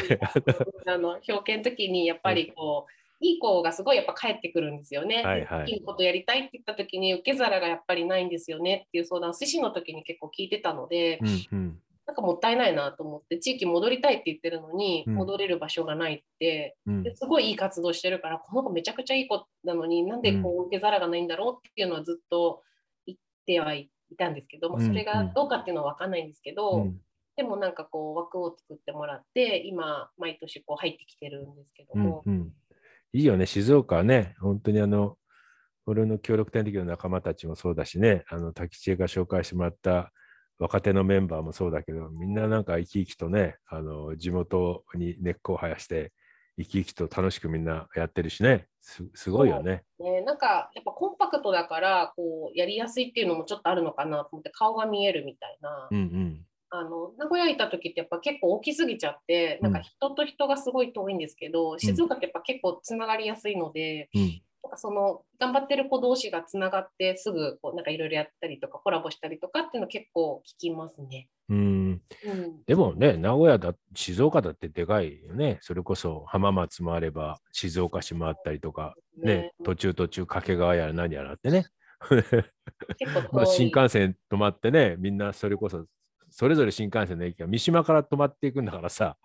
[0.86, 5.22] あの表敬の時にやっぱりこう、いい子がすごいやっぱ帰ってくるんですよね。
[5.22, 11.82] はいはいいいことやりたいって言った時に受け皿がやっぱりないんですよねっていう相談、寿司の時に結構聞いてたので、うんうん。
[12.06, 22.62] なんかもったいないなと思って、地域戻りたいって言ってるのに、うん戻れる場所がないって、うんですごいいい活動してるから、この子めちゃくちゃいい子なのになんでこう受け皿がないんだろうっていうのはずっと
[23.06, 27.00] 言ってはいたんですけど、まあ、うんそれがどうかっていうのは分かんないんですけど、うん。
[27.36, 32.52] でもなんかこう枠を作ってもらって今毎年こう入ってきてるんですけどうんも、うん、
[33.12, 35.16] いいよね、静岡はね、本当にあの、
[35.86, 40.12] 俺の協力隊の時の仲間たちもそうだしね、あの滝知恵が紹介してもらった
[40.58, 46.12] 若手のメンバーもそうだけど、みんななんか生き生きとね、あの地元に根っこを生やして、
[46.58, 49.84] 生き生きと楽しくみんなやってるしね、すすごいよね。
[50.00, 56.44] ね、なんかやっぱコンパクトだからこうやりやすいっていうのもちょっとあるのかなと思って顔が見えるみたいな、うんうん。
[56.70, 71.28] あの名古屋いた時ってやっぱ結構大きすぎちゃってなんか人と人がすごい遠いんですけど、静岡ってやっぱ結構つながりやすいので、うんなんかその頑張ってる子同士がつながってすぐこうなんかいろいろやったりとかコラボしたりとかっていうの結構聞きますね。
[71.48, 75.58] うん、うん、でもね、名古屋だ、静岡だってでかいよね。
[75.62, 81.66] それこそ浜松もあれば、静岡市もあったりとか、ね、途中途中掛川やら何やらってね。
[83.32, 85.86] まあ新幹線止まってね、みんなそれこそ、
[86.30, 89.16] それぞれ新幹線の駅が三島から止まっていくんだからさ。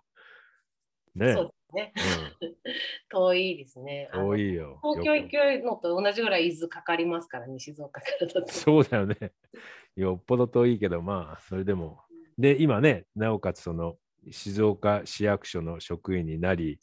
[1.14, 1.36] ね
[1.74, 1.92] ね。
[3.10, 4.08] 遠いですね。
[4.12, 4.80] 遠いよ。
[4.82, 8.48] 東京よ行くのと同じぐらい伊豆かかりますからね、静岡からだと。
[8.48, 9.16] そうだよね。
[9.96, 12.00] よっぽど遠いけど、まあ、それでも。
[12.38, 13.98] で、今ね、なおかつその
[14.30, 16.80] 静岡市役所の職員になり、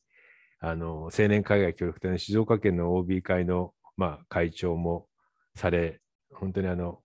[0.60, 5.08] あの青年海外協力隊の静岡県の OB 会の、まあ、会長も
[5.56, 6.00] され、
[6.32, 7.02] 本当にあの、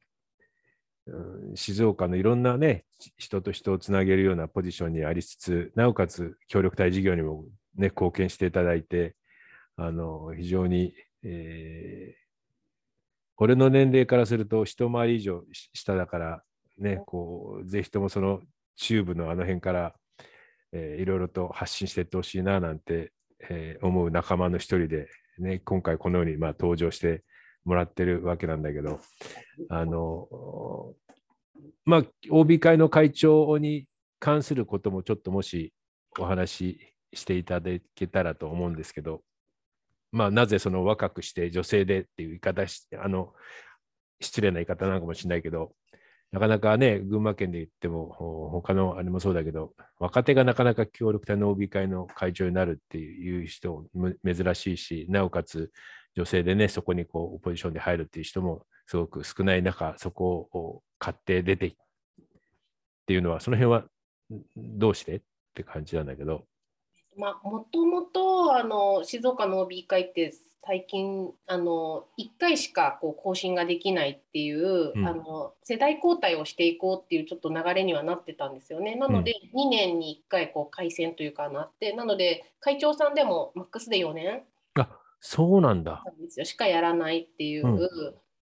[1.06, 2.84] うん静岡のいろんなね、
[3.16, 7.44] 人と人をつなげるようなポジションにありつつ、なおかつ協力隊事業にも、
[7.76, 9.16] ね、貢献していただいて、
[9.76, 12.26] あの非常に、えー
[13.38, 16.42] 俺の年齢からすると一回り以上下だから、
[16.78, 18.40] ね、こうぜひともその
[18.76, 19.94] 中部のあの辺から、
[20.72, 23.12] えーいろいろと発信していってほしいななんて、
[23.50, 25.08] えー思う仲間の一人で、
[25.38, 27.24] ね、今回このようにまあ登場して
[27.66, 29.00] もらってるわけなんだけど、
[29.68, 30.94] あの
[31.84, 33.86] まあ、OB 会の会長に
[34.18, 35.72] 関することもちょっともし
[36.18, 39.22] お話していただけたらと思うんですけど、
[40.12, 43.34] まあ、なぜその若くして女性でっていう言い方し、あの、
[44.20, 45.72] 失礼な言い方なのかもしれないけど、
[46.32, 55.70] なかなかね、群馬県で言っても、他のあれもそうだけど、若手がなかなか協力隊の OB 会の会長になるっていう人む珍しいし、なおかつ
[56.16, 61.74] 女性でね、そこにこうポジションで入るっていう人もすごく少ない中、そこを買って出てっ
[63.06, 63.84] ていうのは、その辺は
[64.56, 65.16] どうして？
[65.16, 65.20] っ
[65.54, 66.44] て感じなんだけど、
[67.16, 70.34] まあ、もともとあの静岡の OB 会って
[70.66, 75.06] 最近あの1回しかこう更新ができないっていう、うん。
[75.06, 78.96] あの世代交代をしていこうっていうちょっと流れにはなってたんですよね。
[78.96, 84.42] なので、2年に1回こう改選というかなってなので会長さんでもマックスで4年
[84.74, 84.88] あ
[85.20, 86.02] そうなんだ。
[86.04, 86.44] なんですよ。
[86.44, 87.88] しかやらないっていう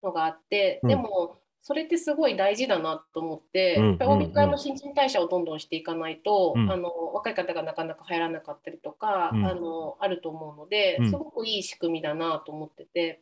[0.01, 0.89] のがあって、うん。
[0.89, 6.69] でもそれってすごい大事だなと思って、うんやっぱり会も新陳代謝をどんどんしていかないと、うん。
[6.69, 9.45] あの若い方がなかなか入らなかったりとか、うん。
[9.45, 11.09] あのあると思うのでうん。
[11.09, 13.21] すごくいい仕組みだなと思ってて、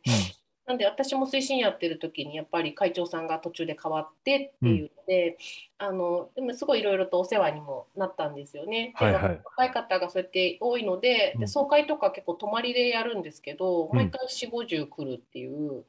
[0.66, 5.36] なんで私も推進やってる時にやっぱり会長さんが途中で変わってっていうので、
[5.78, 8.92] あのでもすごいいろいろとお世話にもなったんですよね。
[8.98, 9.40] ではいはい。
[9.44, 11.40] 若い方がそうやって多いので,、うん。
[11.42, 13.96] で総会とか結構泊まりでやるんですけど、うん。
[13.96, 15.84] 毎回4 5 0来るっていう。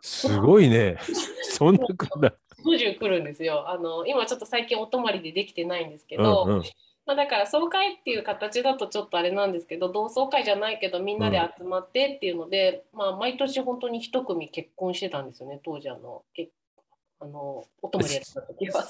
[0.00, 0.96] すごいね。
[1.42, 2.34] そんなことだ。
[2.64, 6.62] 50来るんですよあの今ちょっと最近お泊まりでできてないんですけど、うんうん
[7.06, 16.50] まあ、だから総会っていう形だとちょっとあれなんですけど同窓会じゃないけどみんなで集まってっていうので、まあ、毎年本当に一組結婚してたんですよね当時あのけ
[17.22, 18.88] あのお泊まりやってた時は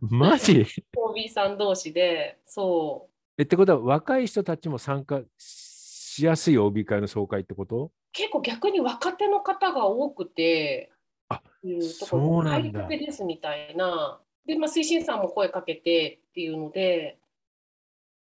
[0.00, 10.90] マジ OB さん同士でそうえってことは若い人たちも参加しやすい OB 会の総会ってこと結構逆に若手の方が多くて
[11.28, 17.16] あいうとこそうろなんだ入りたてですみたいなで、まあ、推進さんも声かけてっていうので。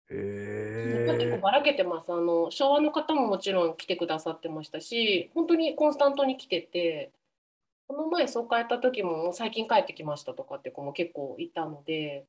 [0.10, 7.12] 結構えばらけてますあの昭和の方ももちろん来てくださってましたし本当にコンスタントに来てて
[7.88, 12.26] この前総会やった時も最近帰ってきましたとかって子も結構いたので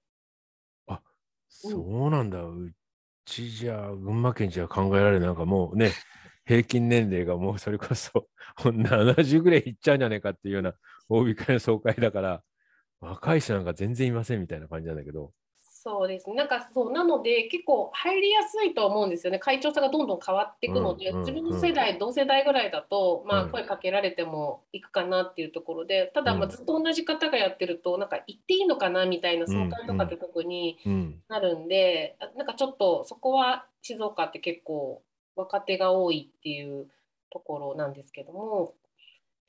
[1.48, 2.38] そうなんだ。
[2.42, 2.72] う
[3.24, 5.28] ちじゃ、群馬県じゃ考えられない。
[5.28, 5.92] なんかもうね、
[6.48, 10.72] 平均年齢がもうそれこそ 70ぐらいいっちゃうんじゃないかっていうような
[11.10, 12.42] OB 会の総会だから、
[13.00, 15.32] 若い人なんか全然いませんみたいな感じなんだけど。
[15.60, 16.34] そうですね。
[16.34, 19.38] なんかそうなので結構入りやすいと思うんですよね。
[19.38, 23.50] 会長さんがどんどん変わっていくので、うんうん自分の世代同世代ぐらいだと、まあ、うん。
[23.50, 31.22] 声かけられてもいくかなっていうところでただまずっと同じ方がやってるとなんか行っていいのかなみたいな総会とかって特に、うん。
[31.28, 35.02] なるんで、あなんかちょっとそこは静岡って結構
[35.38, 36.86] 若手が多いっていう
[37.30, 38.74] ところなんですけども、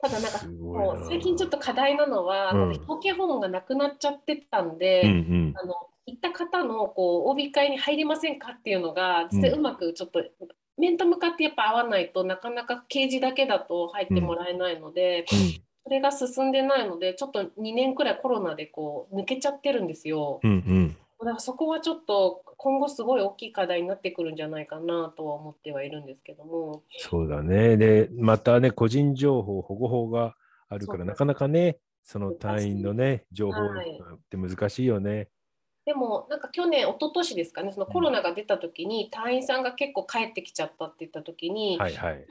[0.01, 5.53] ただなんかもう最近ちょっと課題なのは、うん表敬訪問がなくなっちゃってたんで、うんうん。
[5.57, 5.75] あの
[6.05, 10.23] 行った方のこう OB 会に入りませんかっていうのが実際うんうまくちょっと
[10.77, 15.25] 面と向かってやっぱ合わないとなかなか掲示だけだと入ってもらえないので、
[15.83, 20.39] それが進んでないのでちょっと2年くらいコロナでこう抜けちゃってるんですよ。
[20.41, 20.97] うんうん。
[21.19, 26.83] だからそこはちょっと今後すごい大きい課題になってくるんじゃないかなとは思ってはいるんですけども。
[26.99, 27.75] そうだね。
[27.75, 30.35] で、またね、個人情報保護法が
[30.69, 35.27] あるから、なかなかね、その隊員のね、情報はいって難しいよね。
[35.85, 42.25] でもなんか去年一昨年ですかねそのコロナが出た時に隊員さんが結構帰ってきちゃったって言った時に、はいはい。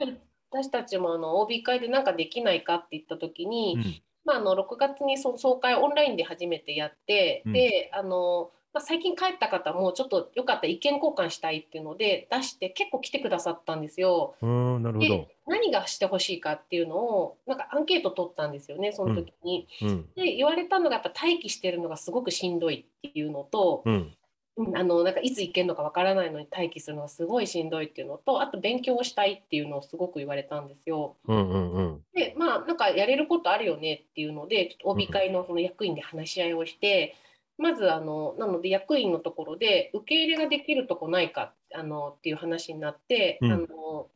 [0.49, 14.35] 私たちもあの OB 会でなんかできないかって言った時に、うんまあ、あの6月にその総会をオンラインで初めてやって、うんであの、まあ、最近帰った方もちょっとよかったら意見交換したいっていうので出して結構来てくださったんですよ。
[14.41, 15.27] うーん、なるほどで。
[15.47, 19.67] 何がしてほしいかっていうのをなんかアンケート取ったんですよねその時に。
[19.81, 20.09] うん。
[20.15, 23.93] で言われたのがやっぱ待機してるのがすごくしんどいっていうのと、うん。
[23.93, 31.15] うんあのなんかいつ行けるのかわからないのに待機するのがすごいしんどいっていうのとあと勉強をしたいっていうのをすごく言われたんですよ。
[31.29, 32.01] うんうんうん。
[32.13, 37.15] でまあなんかやれることあるよねっていうのでちょっと OB 会のその役員で話し合いをして、
[37.59, 43.67] まずあのなので役員のところで受け入れができるとこないかあのっていう話になって、うんあの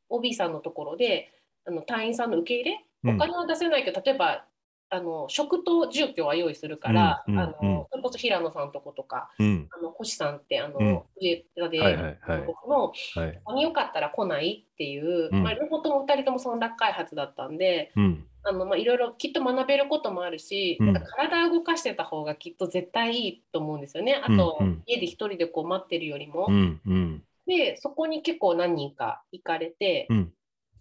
[0.09, 1.31] OB さんのところで
[1.65, 4.45] あの隊員さんの受け入れうんお金は出せないけど、例えば
[4.89, 9.67] あの食と住居は用意するから、うんうんあのそれこそ平野さんとことかうん。
[9.71, 13.33] あの星さんってあの、うん上田で、はいはいはい僕のはい。
[13.33, 17.91] ここによかったら来ないっていう、うんまあ、両方とも2人ともその落開発だったんで。
[17.95, 18.25] うん。
[18.45, 24.15] あのまあ、いろいろきっと学べることもあるし、うんなんか体を動かしてた方がきっと絶対いいと思うんですよね。
[24.15, 26.47] あと、うんうん家で一人でこう待ってるよりも。
[26.49, 27.23] うんうん。
[27.47, 30.33] で、そこに結構何人か行かれて、うん。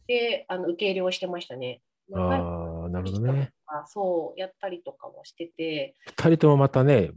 [0.09, 1.83] で、あの受け入れをしてましたね。
[2.13, 3.53] ああ、なるほどね。
[3.67, 7.11] あそうやったりとかもしてて、二人ともまたね、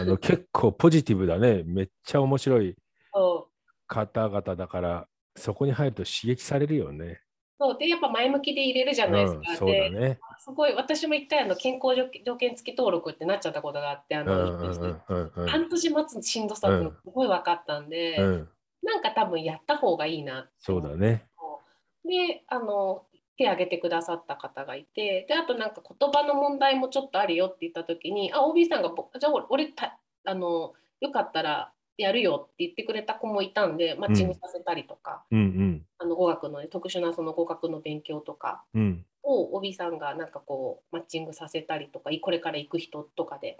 [0.00, 1.62] あの 結構ポジティブだね。
[1.64, 2.76] めっちゃ面白い
[3.86, 7.20] 方々だから、そこに入ると刺激されるよね。
[7.60, 9.52] そうでやっぱ前向きで入れるじゃうないですか。
[9.52, 10.18] ん、そうだで、ね。
[10.38, 11.94] すごい私も一回あの健康
[12.24, 14.56] 条件付き登録ってなっちゃったことがあって、あの、
[15.48, 18.48] 半年待つしんどさってすごい分かったんで、うん。
[18.82, 21.24] なんか多分やった方がいいなそうだね。
[22.04, 23.02] であの
[23.36, 38.82] 手挙げてくださった方がいてであとなんか言葉の問題もちょっとあるよって言った時にあ OB さんがぼじゃあ俺俺たあのよかったらやるよって言ってくれた子もいたんでマッチングさせたりとか、うんあの語学の、ね、特殊なその語学の勉強とかうん。
[38.82, 39.04] うん。
[39.24, 43.58] を OB さんがなんかこうマッチングさせたりとかいこれから行く人とかで。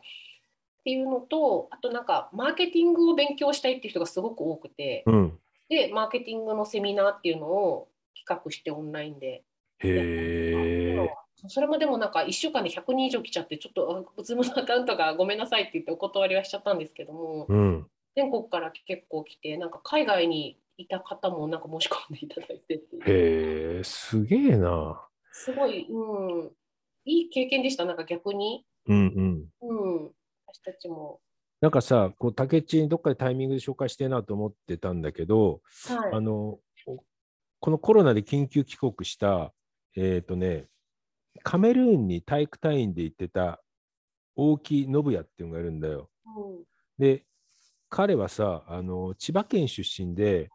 [0.81, 5.39] っていうのとあとなんかマーケティングを勉強したいっていう人がすごく多くて、うん。
[5.69, 9.43] でマーケティングのセミナーっていうのを企画してオンラインで
[9.81, 11.11] へえ。
[11.47, 17.87] それもでもなんか1週間で100人以上来ちゃって、ちょっとズームのアカウントがごめんなさいって言ってお断りはしちゃったんですけども、うん。
[18.19, 25.01] 全国から結構来て、なんか海外にいた方もなんか申し込んでいただいてってへえ、すげえな。
[25.31, 26.51] すごい、うん、
[27.05, 28.67] いい経験でした、なんか逆に。
[28.89, 29.71] うんうん。
[29.71, 30.11] うん、
[30.47, 31.21] 私たちも。
[31.61, 36.13] なんかさ、こう、竹内にどっかでタイミングで紹介してえなと思ってたんだけど、はい。
[36.13, 37.05] あの、お
[37.61, 39.53] このコロナで緊急帰国した、
[39.97, 40.67] えっ、とね、
[41.45, 43.63] カメルーンに体育隊員で行ってた
[44.35, 46.11] 大木信也っていうのがいるんだよ。
[46.27, 46.65] うん
[46.99, 47.25] で、
[47.89, 50.51] 彼はさ、あの千葉県出身で、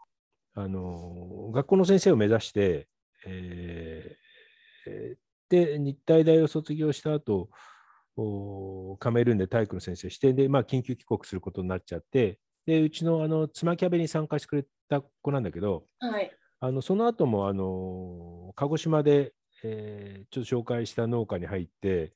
[0.56, 2.88] あの学校の先生を目指して、
[3.26, 5.17] えーえー
[5.50, 7.50] で、日体大を卒業した後、
[8.15, 16.32] おカメルーンで体育の先生して、で、まあ、緊急帰国することになっちゃって、で、うちのあの妻キャベに参加してくれた子なんだけど、はい。
[16.60, 22.13] あのその後もあの鹿児島で、えーちょっと紹介した農家に入って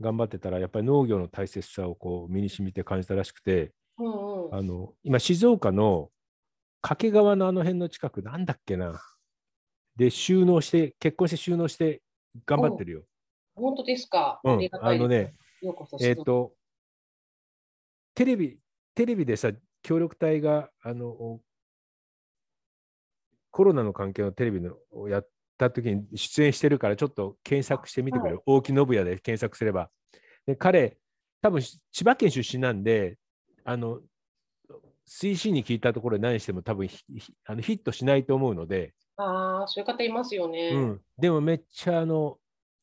[0.00, 4.54] 頑張ってたらやっぱり農業の大切さをこう身に染みて感じたらしくてうんうん。
[4.54, 6.10] あの今静岡の
[6.82, 9.00] 掛川のあの辺の近くなんだっけな
[9.96, 12.02] で収納して結婚して収納して
[12.46, 13.02] 頑張ってるよ。
[13.54, 14.40] 本当ですか。
[14.44, 15.34] うんあのね。
[16.00, 16.54] えっ、と
[18.14, 18.58] テレビ
[18.94, 19.50] テレビでさ
[19.82, 21.40] 協力隊があの
[23.50, 29.90] コロナの関係のテレビのをやった時に出演してるからちょっと検索してみてくれ、は大木信也で検索すれば。
[30.46, 30.96] で彼
[31.42, 33.16] 多分千葉県出身なんで
[33.64, 34.00] あの
[35.06, 36.88] 推進に聞いたところで何しても多分
[37.46, 40.70] あのヒットしないと思うので、ああ、そういう方いますよね。
[40.72, 42.38] うん、でもめっちゃあの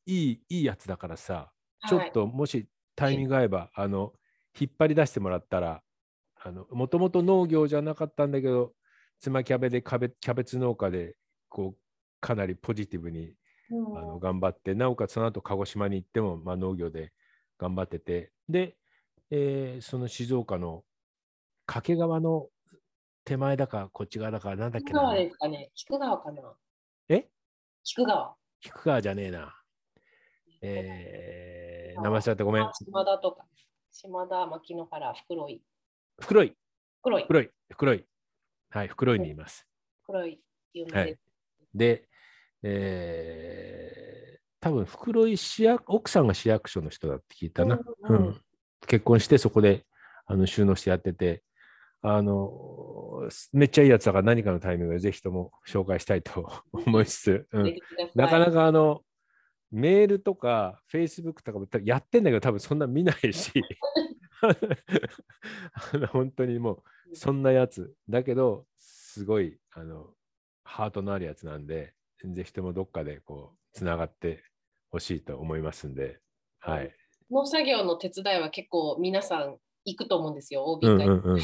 [0.06, 1.52] いいいいやつだからさ
[1.88, 4.13] ちょっともしタイミング合えば、あの
[4.60, 5.82] 引っ張り出してもらったら
[6.72, 8.74] もともと農業じゃなかったんだけど
[9.20, 11.16] 妻キャベでキャベキャベツ農家で
[11.50, 11.78] こう
[12.20, 13.34] かなりポジティブに
[13.70, 13.98] うん。
[13.98, 17.12] あの頑張ってなおかつその後鹿児島に行っても、まあ、農業で
[17.58, 18.32] 頑張ってて。
[18.50, 18.78] で、
[19.30, 20.84] えーその静岡の
[21.66, 22.48] 掛川の
[23.26, 25.70] 手前だかこっち側だかなんだっけ菊川なですかね。
[25.76, 26.42] 菊川かな。
[27.10, 27.28] え？
[27.84, 28.36] 菊川。
[28.62, 29.54] 菊川じゃねえな。
[30.62, 32.72] えー、名前忘れたごめんあ。
[32.74, 33.44] 島田とか。
[33.92, 35.62] 島田、牧之原、袋井。
[36.20, 36.56] 袋井
[37.00, 37.24] 袋井。
[37.24, 38.06] 袋井袋井
[38.70, 39.68] はい袋井にいます。
[40.04, 40.40] 袋井。
[40.74, 41.22] 有名はいです。
[41.74, 42.08] で、
[42.63, 47.76] えー、多分袋井市役奥さんが市役所の人だって聞いたな。
[47.76, 48.42] ううんんうん
[48.88, 49.86] 結婚してそこで
[50.26, 51.43] あの収納してやってて、
[52.02, 52.52] あの
[53.54, 57.76] めっちゃいいやつだから何かのタイミングでぜひとも紹介したいと思いつつ、うん。
[58.15, 59.02] なかなかあの
[59.71, 63.52] メールとかフェイスブックとかもやってんだけど多分そんな見ないし。
[64.41, 67.93] あの本当にもうそんなやつ。
[68.08, 70.12] だけどすごいあの
[70.63, 74.43] ハートのあるやつなんでぜひともどっかでこうつながって
[74.89, 76.19] ほしいと思いますんで。
[76.60, 76.95] はい。
[77.32, 81.08] 農作業の手伝いは結構皆さん行くと思うんですよ、OB 会。
[81.08, 81.32] うんうん。
[81.34, 81.40] うん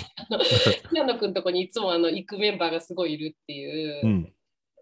[0.90, 4.34] 平野君のとこにいつもあの行くメンバーがすごいいるっていう、うん。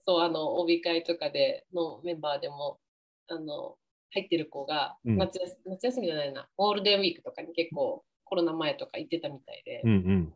[0.05, 2.79] そうあの OB 会とかでのメンバーでも
[3.29, 3.75] あの
[4.11, 5.17] 入ってる子がうん。
[5.17, 9.81] 夏休、みじゃないな、ゴールデンウィークとかに結構コロナ前とか行ってたみたいで。
[9.83, 10.33] うんうん。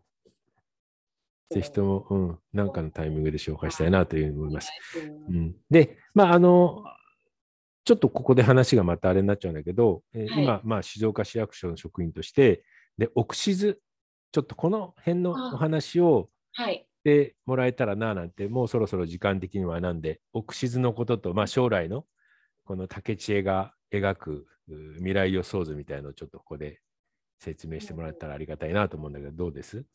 [1.52, 4.72] ぜひとも、うん、なんかのタイミングで紹介したいなというふうに思います。
[4.98, 5.32] う。
[5.32, 6.84] んうん、で、まあ、あの、
[7.86, 10.44] ちょっとここで話がまたあれになっちゃうんだけど、えーはい。
[10.44, 12.64] 今、まあ、静岡市役所の職員として、
[12.98, 13.80] で、オクシズ、
[14.32, 15.54] ちょっとこの辺のあ。
[15.54, 16.88] お話をはい。
[17.00, 22.06] してもらえたらななんて、もうそろそろ時間的にはなんで、オクシズのことと、まあ、将来の
[22.64, 26.80] この竹知恵が描くう未来予想図みたいなのをちょっとここで
[27.40, 29.86] 説明してもらえたらありがたいなと思うんだけど、どうです？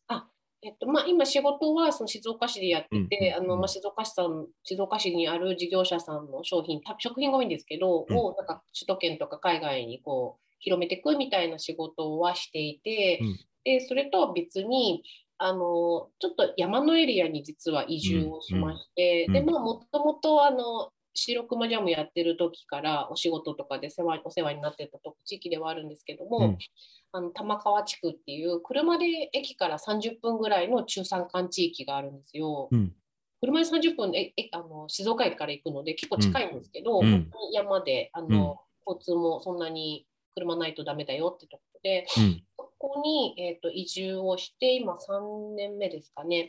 [0.62, 8.16] えっとまあ、今仕事はその静岡市でやってて、あのまあ、静岡市さん静岡市にある事業者さんの商品た食品が多いんですけど、うん。
[8.16, 13.38] をなんか首都圏とか海外にこう広めていくみたいな仕事はしていて、うん。
[13.64, 15.02] でそれとは別に
[15.38, 15.58] あの
[16.18, 26.58] ちょっと山のエリアに実は移住をしまして、でまあもともとあの白熊ジャムやってる時からお仕事とかで世話お世話になってたと地域ではあるんですけども、うん。
[27.12, 32.68] あの玉川地区っていう車で駅から30分ぐらいの中山間地域があるんですよ。
[32.70, 32.92] うん。
[33.40, 37.30] 車で30分ええあの静岡駅から行くので結構近いんですけど、うん。
[37.52, 42.42] 山であの、交通もそんなに車ないとダメだよってところでうん。
[42.56, 46.48] そこに、えー、と移住をして今3年目ですかね。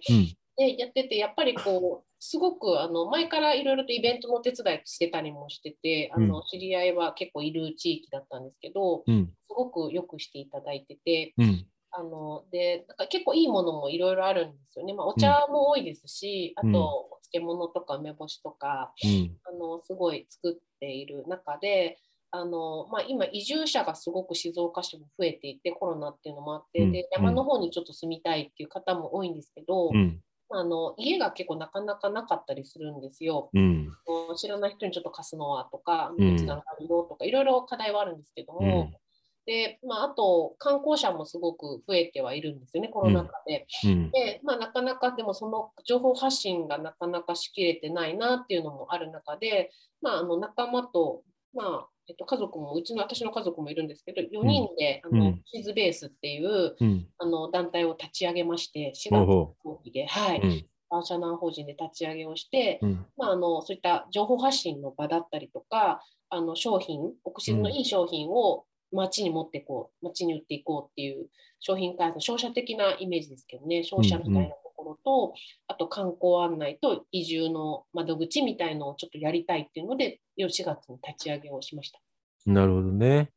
[0.57, 9.31] うんでやっててやっぱりこうすごくあの前からいろいろとイベントのお手伝いしてたりもしててあの、う知り合いは結構いる地域だったんですけどうん。
[9.47, 11.65] すごくよくしていただいててうん。
[11.93, 16.69] あのでなんか結構いいものもいろいろあるんですよね、まあ、お茶も多いですし、うん。
[16.69, 19.37] あとお漬物とか梅干しとかうん。
[19.43, 21.97] あのすごい作っている中で
[22.33, 26.91] あのまあ、今、移住者がすごく静岡市も増えていて、コロナっていうのもあって、うん。
[26.93, 30.21] で山の方にちょっと住みたいっていう方も多いんですけど、うん。
[30.53, 33.49] あの家が結構なかなかなかったりするんですよ。
[33.53, 33.91] うん。
[34.35, 39.01] 知らない人にちょっと貸すのはとか、うんいつなのかるよとか、いろいろ課題はあるんですけども、うん
[39.45, 43.65] でまあ、あと観光者もすごく増えてはいるんですよね、コロナ禍で。
[43.85, 44.11] うん。
[44.11, 49.71] で、まあ、なかなかでもその情報発信がなかなかしきれてないなっていうのもある中で、
[50.01, 51.23] まあ、あの仲間と、
[51.53, 57.07] まあえっと、家族もうちの私の家族もいるんですけど4人で、あのうんシズベースっていううん。
[57.17, 60.65] あの団体を立ち上げまして4月の後期で、はいうん。
[60.89, 63.05] バーシャナー法人で立ち上げをして、うん。
[63.17, 71.27] まあ、あのそういった情報発信の場だったりとかあの商品オクシズのいい商品を街に持っていこう街に売っていこうっていう
[71.59, 75.33] 商品開発商社的なイメージですけどね商社みたいなところと、
[75.67, 81.99] あと観光案内と移住の窓口みたいのをちょっとやりたいっていうので4月に立ち上げをしました。
[82.45, 83.29] なるほどね。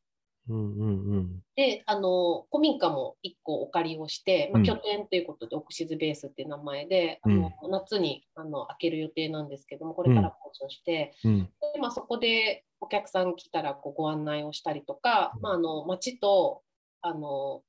[0.49, 1.43] うんうんうん。
[1.57, 11.49] で、あの古民家も1個お借りをして、まあ、うん拠点ということで、オクシズベースっていう名前で、あの夏にあの開ける予定なんですけども、これから交渉して、うん。
[11.73, 16.63] でまあ、そこでお客さん来たらこうご案内をしたりとか、まあ、あの町と
[17.01, 17.63] あの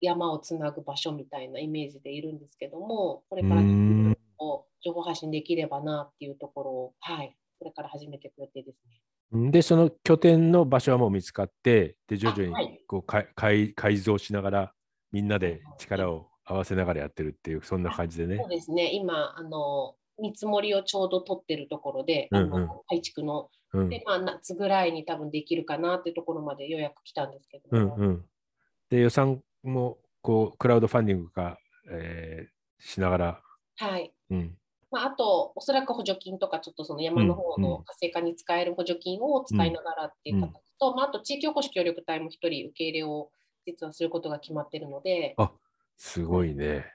[0.00, 3.62] 山をつなぐ場所みたいなイメージでいるんですけども、これから
[4.82, 8.78] 情報発信できればなっていうところを、はい、これから始めていく予定です
[9.32, 9.50] ね。
[9.50, 14.72] で、その拠点の場所はもう見つかって、で、徐々にこうか改改造しながら、
[15.12, 18.48] みんなで力を合わせながらやってるっていう、そんな感じでねそう。
[18.48, 23.88] ですね、今、あの見積もりをちょうど取ってるところで、うんうんあの改築の、うん。
[23.88, 28.24] で、まあ、夏ぐらいに多分できるかなっていうところまでようやく来たんですけども、うんうん。
[28.90, 31.58] で、予算も、こう、クラウドファンディング化、
[31.90, 32.50] えー
[32.82, 33.42] しながら、
[33.76, 34.14] はい。
[34.30, 34.56] うん。
[34.90, 43.32] まあ、あと、おそらく補助金とか、ちょっとその山の方の活性化に使える補助金を使いながらっていう形と、まあ、あと地域おこし協力隊も一人受け入れを
[43.66, 45.40] 実はすることが決まっているので、
[45.96, 46.86] すごいね。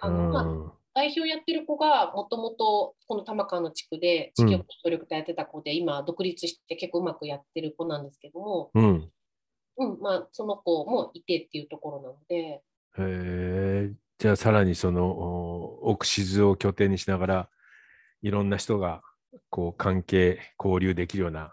[0.00, 9.12] あのまあうん代表やってる子がもともとこの玉川の地区で地域おこし協力隊やってた子で、今独立して結構うまくやってる子なんですけども、うん。
[9.78, 12.62] うん、まあ、その子もいてっていうところなので、へ
[12.98, 13.92] え。
[14.18, 17.48] じゃあ、さらにその、おオクシズを拠点にしながら、
[18.22, 19.02] いろんな人が、
[19.48, 21.52] こう、関係、交流できるような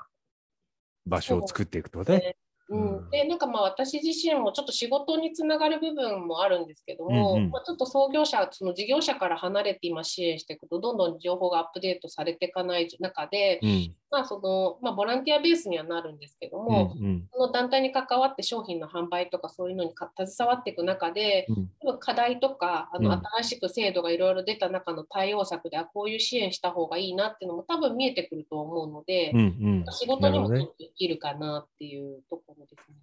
[1.06, 2.06] 場所を作っていくとね。
[2.16, 2.32] うん
[2.70, 13.96] うんでなんかまあ私自身もちょっと仕事につながる部分もあるんですけども、うんうんまあ、ちょっと創業者その事業者から離れて今支援していくとどんどん情報がアップデートされていかない中で、うん。
[14.10, 29.86] まあそのまあ、ボランティアベースにはなるんですけどうんも、うんその団体に関わって商品の販売とかそういうのにか携わっていく中で、うん課題とかあのうん新しく制度がいろいろ出た中の対応策であこういう支援した方がいいなっていうのも多分見えてくると思うので、うんうん。
[29.92, 32.96] 仕事にもできるかなっていうところですね。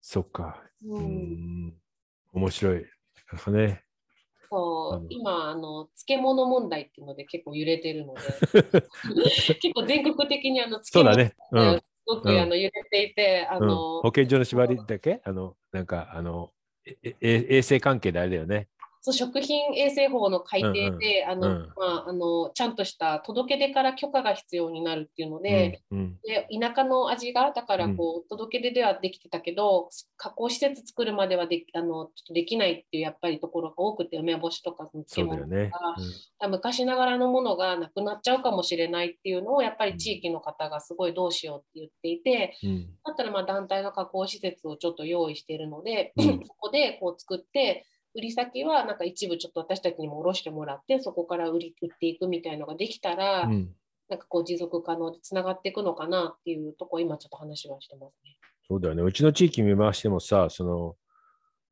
[0.00, 0.62] そっか。
[0.84, 1.74] ううんん。
[2.32, 2.84] 面白い。
[3.32, 3.82] なんかね。
[4.58, 8.20] そううん今あの漬物問題っていうので結構揺れてるので
[9.60, 11.34] 結構全国的にあの漬物そうだね。
[11.52, 11.72] うん。
[11.74, 15.20] がすごく、うんあの揺れていてあうんの、保健所の縛りだっけ？
[15.24, 16.52] あの、なんか、あの、
[16.86, 18.68] ええ衛生関係であれだよね。
[19.06, 21.72] そう食品衛生法の改定で、あのうん。
[21.76, 26.18] まあ、あのちゃんとした届け出から許可が必要になるっていうので,、うんうん。
[26.24, 36.48] で田舎の味がだからこう、届け出ではできてたけど加工施設作るまではであのちょっとできないっていうやっぱりところが多くて梅干しとかその漬物とか、。
[36.48, 42.56] 昔ながらのものがなくなっちゃうかもしれないっていうのをやっぱり地域の方がすごいどうしようって言っていて、
[43.04, 46.24] だったらまあ団体の加工施設をちょっと用意しているので、うん。
[46.44, 47.86] そこでこう作って
[48.16, 53.70] 売り先はなんか一部ちょっと私たちにも卸してもらってそこから売り売っていくみたいのができたら、うん
[54.08, 58.36] なんかこう持続可能でつながっていくのかなっていうとこ今ちょっと話はしてますね。
[58.68, 59.02] そうだよね。
[59.02, 60.96] うちの地域見回してもさ、その、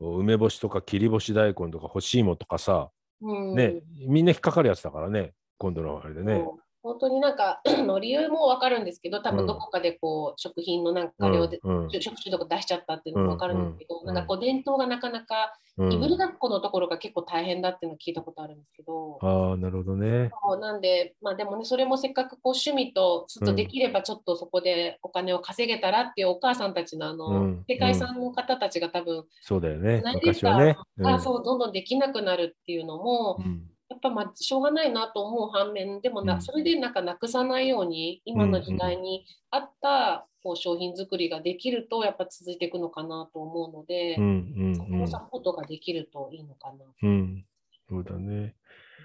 [0.01, 2.91] 梅干しとか切り干し大根とか干し芋とかさ、
[3.21, 6.35] うんね、みんな引っかかるやつだからね、今度のあれでね。
[6.35, 19.19] そう本当になんか の理由も分かるんですけど多分どこかでこう食品のなんか量で、うんうん食中毒出しちゃったっていうのも分かるんですけど、うんうんなんかこう伝統がなかなかうんいぶりがっこのところが結構大変だっていうのを聞いたことあるんですけど。
[19.21, 20.31] ああ、なるほどね。
[20.47, 30.03] そうなんで、まあでもね、それもせっかくこう趣味と、ちょっとできればちょっとそこでお金を稼げたらっていうお母さんたちのあの、うん世界遺産の方たちが多分、そうだよね。
[30.15, 30.77] 昔はね。
[30.99, 46.85] がそうどんどんできなくなるっていうのも、うんやっぱまあしょうがないなと思う反面、でもな、うんそれでなんかなくさないように、今の時代に合ったこう商品作りができると、やっぱ続いていくのかなと思うので、うんうんそこのサポートができるといいのかな。
[47.03, 47.09] うん。
[47.09, 47.45] うん。
[47.89, 48.35] そうだね。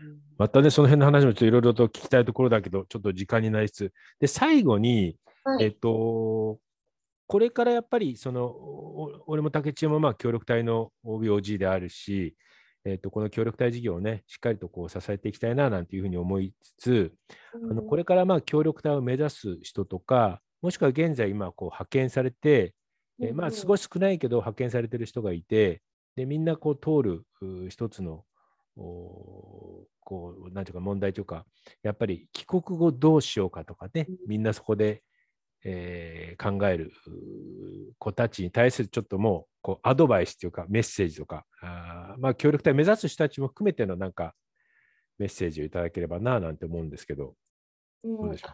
[0.02, 3.94] うんまたね、その辺の話もちょっといろいろと聞きたいところだけど、ちょっと時間になりつつ。
[4.22, 6.60] で、最後に、はい、えっ、と、
[7.30, 8.56] これからやっぱりその
[9.28, 12.36] 俺も竹千代もまあ協力隊の OBOG であるし、
[12.90, 17.14] えー、とこの協力隊事業をねしっかりとこう支えていきたいななんていうふうに思いつつ、
[17.54, 22.74] うん、あのこれからまあ協力隊を目指す人とかもしくは現在今こう派遣されて、
[23.22, 25.82] えー、まあ少し少ないけど派遣されてる人がいて
[26.16, 28.24] でみんなこう通る一つの
[28.76, 29.88] こ
[30.50, 31.46] うなんていうか問題というか
[31.84, 35.04] やっぱり帰国後どうしようかとかねみんなそこで
[35.66, 36.94] えー、考える
[37.98, 44.34] 子たちに対するちょっともうこうアドバイスというかメッセージとかあまあ協力隊目指す人たちも含めてのなんか
[45.18, 47.36] メッセージをいただければななんて思うんですけど、
[48.06, 48.52] うん、どうでしょう？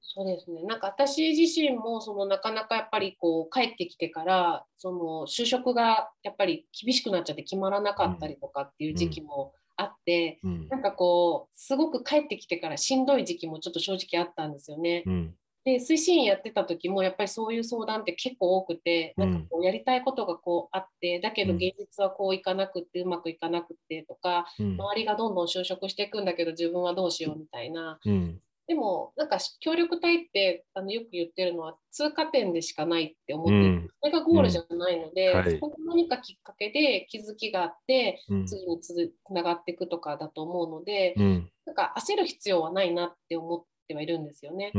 [0.00, 0.62] そうですね。
[0.62, 15.02] なんか私自身もそのなかなかやっぱりこう帰ってきてからその就職がやっぱり厳しくなっちゃって決まらなかったりとかっていう時期もあって、うん、なんかこうすごく帰ってきてからしんどい時期もちょっと正直あったんですよね。
[15.04, 15.34] うん
[15.66, 28.38] で推進やってた時もやっぱりそういう相談って結構多くて、なんかこうやりたいことがこうあってだけど現実はこういかなくってうまくいかなくってとか、うん、周りがどんどん就職していくんだけど自分はどうしようみたいな、うん、
[28.68, 38.94] でもなんか協力隊ってあのよく言ってるのは通過点でしかないって思ってる、うん、それがゴールじゃないので、はい、そこ何かきっかけで気づきがあって、次につ
[39.30, 41.16] ながっていくとかだと思うので、
[41.64, 44.72] なんか焦る必要はないなって思ってはいるんですよね。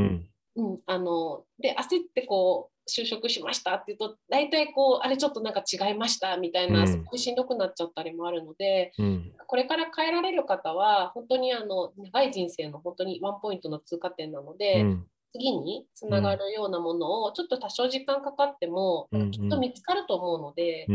[0.57, 20.87] うん、あので焦ってこう就職しましたって言うと大体こうあれちょっとなんか違いましたみたいな、すごいしんどくなっちゃったりもあるので、うん、これから変えられる方は本当にあの長い人生の本当にワンポイントの通過点なので、うん、次につながるようなものをちょっと多少時間かかっても、うん、きっと見つかると思うので、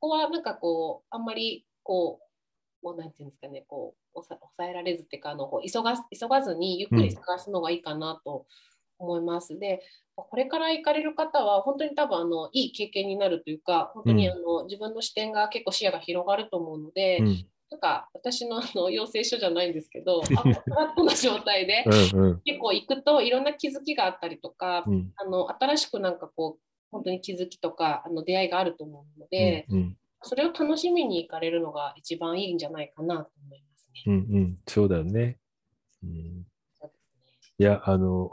[0.00, 2.26] ここはなんかこうあんまりこう
[2.86, 8.46] もうなんていうんですかねこう抑えられずっていうかあのこう急が急がずにゆっくり探すのがいいかなと。
[8.98, 9.58] 思います。
[9.58, 9.82] で
[10.16, 21.84] これから行かれる方は本当に多分あのいい経験になるというか本当にあの、うん、自分の視点が結構視野が広がると思うので、うん、なんか私のあの養成所じゃないんですけど あフラットな状態で
[22.14, 24.84] うん、結構行くといろんな気づきがあったりとか、
[25.16, 29.66] あの新しくなんかこう本当に気づきとかあの出会いがあると思うので、
[30.22, 34.02] それを楽しみに行かれるのが一番いいんじゃないかなと思いますね。
[34.06, 35.38] うんうん、そうだよね。
[36.02, 36.46] うん、
[37.58, 38.30] いやあの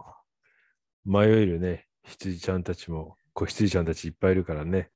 [1.06, 4.90] 迷えるね、羊ちゃんたちも、子羊ちゃんたちいっぱいいるからね。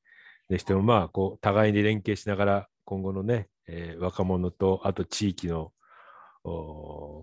[0.50, 5.74] でしてもまあ、こう、互いに連携しながら、今後のね、えー、若者と、あと地域の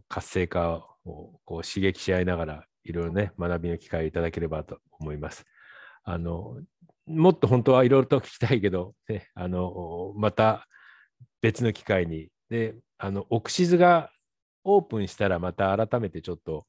[0.08, 5.44] 活性化をこう刺激し合いながら、いろいろね、学びの機会をいただければと思います。
[6.02, 6.60] あの、
[7.06, 10.68] もっと本当はいろいろと聞きたいけど、ね、あの、また
[11.40, 14.10] 別の機会に、で、あの、オクシズが
[14.64, 16.66] オープンしたらまた改めてちょっと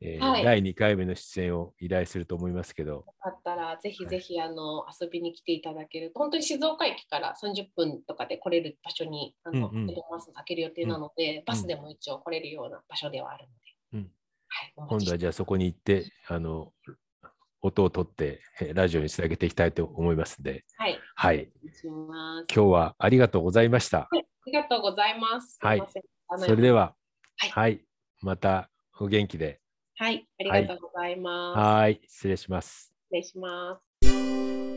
[0.00, 2.90] えーはい、第2回目の出演を依頼すると思いますけど。
[2.92, 6.12] よかったら、ぜひぜひ、はい、あの遊びに来ていただける。
[6.12, 9.96] と、本当に静岡駅から30分とかで来れる場所にあの、うんうん、開
[10.44, 13.46] ける予定なので、うん、バスでも一応来れるような場所ではある
[13.92, 13.98] ので。
[13.98, 14.10] うん。
[14.48, 16.72] はい、今度はじゃあそこに行ってあの
[17.62, 18.40] 音を取って
[18.74, 21.48] ラジオにつなげていきたいと思いますので、はい、はい、
[21.82, 24.00] 今日はありがとうございました。
[24.00, 25.58] はい、ありがとうございます。
[25.60, 25.82] はい、
[26.38, 26.94] それでは、
[27.38, 27.84] はい、はい、
[28.20, 28.70] また
[29.00, 29.60] お元気で。
[29.96, 31.58] はい、ありがとうございます。
[31.58, 32.92] はい、失礼します。
[33.10, 34.73] 失礼します。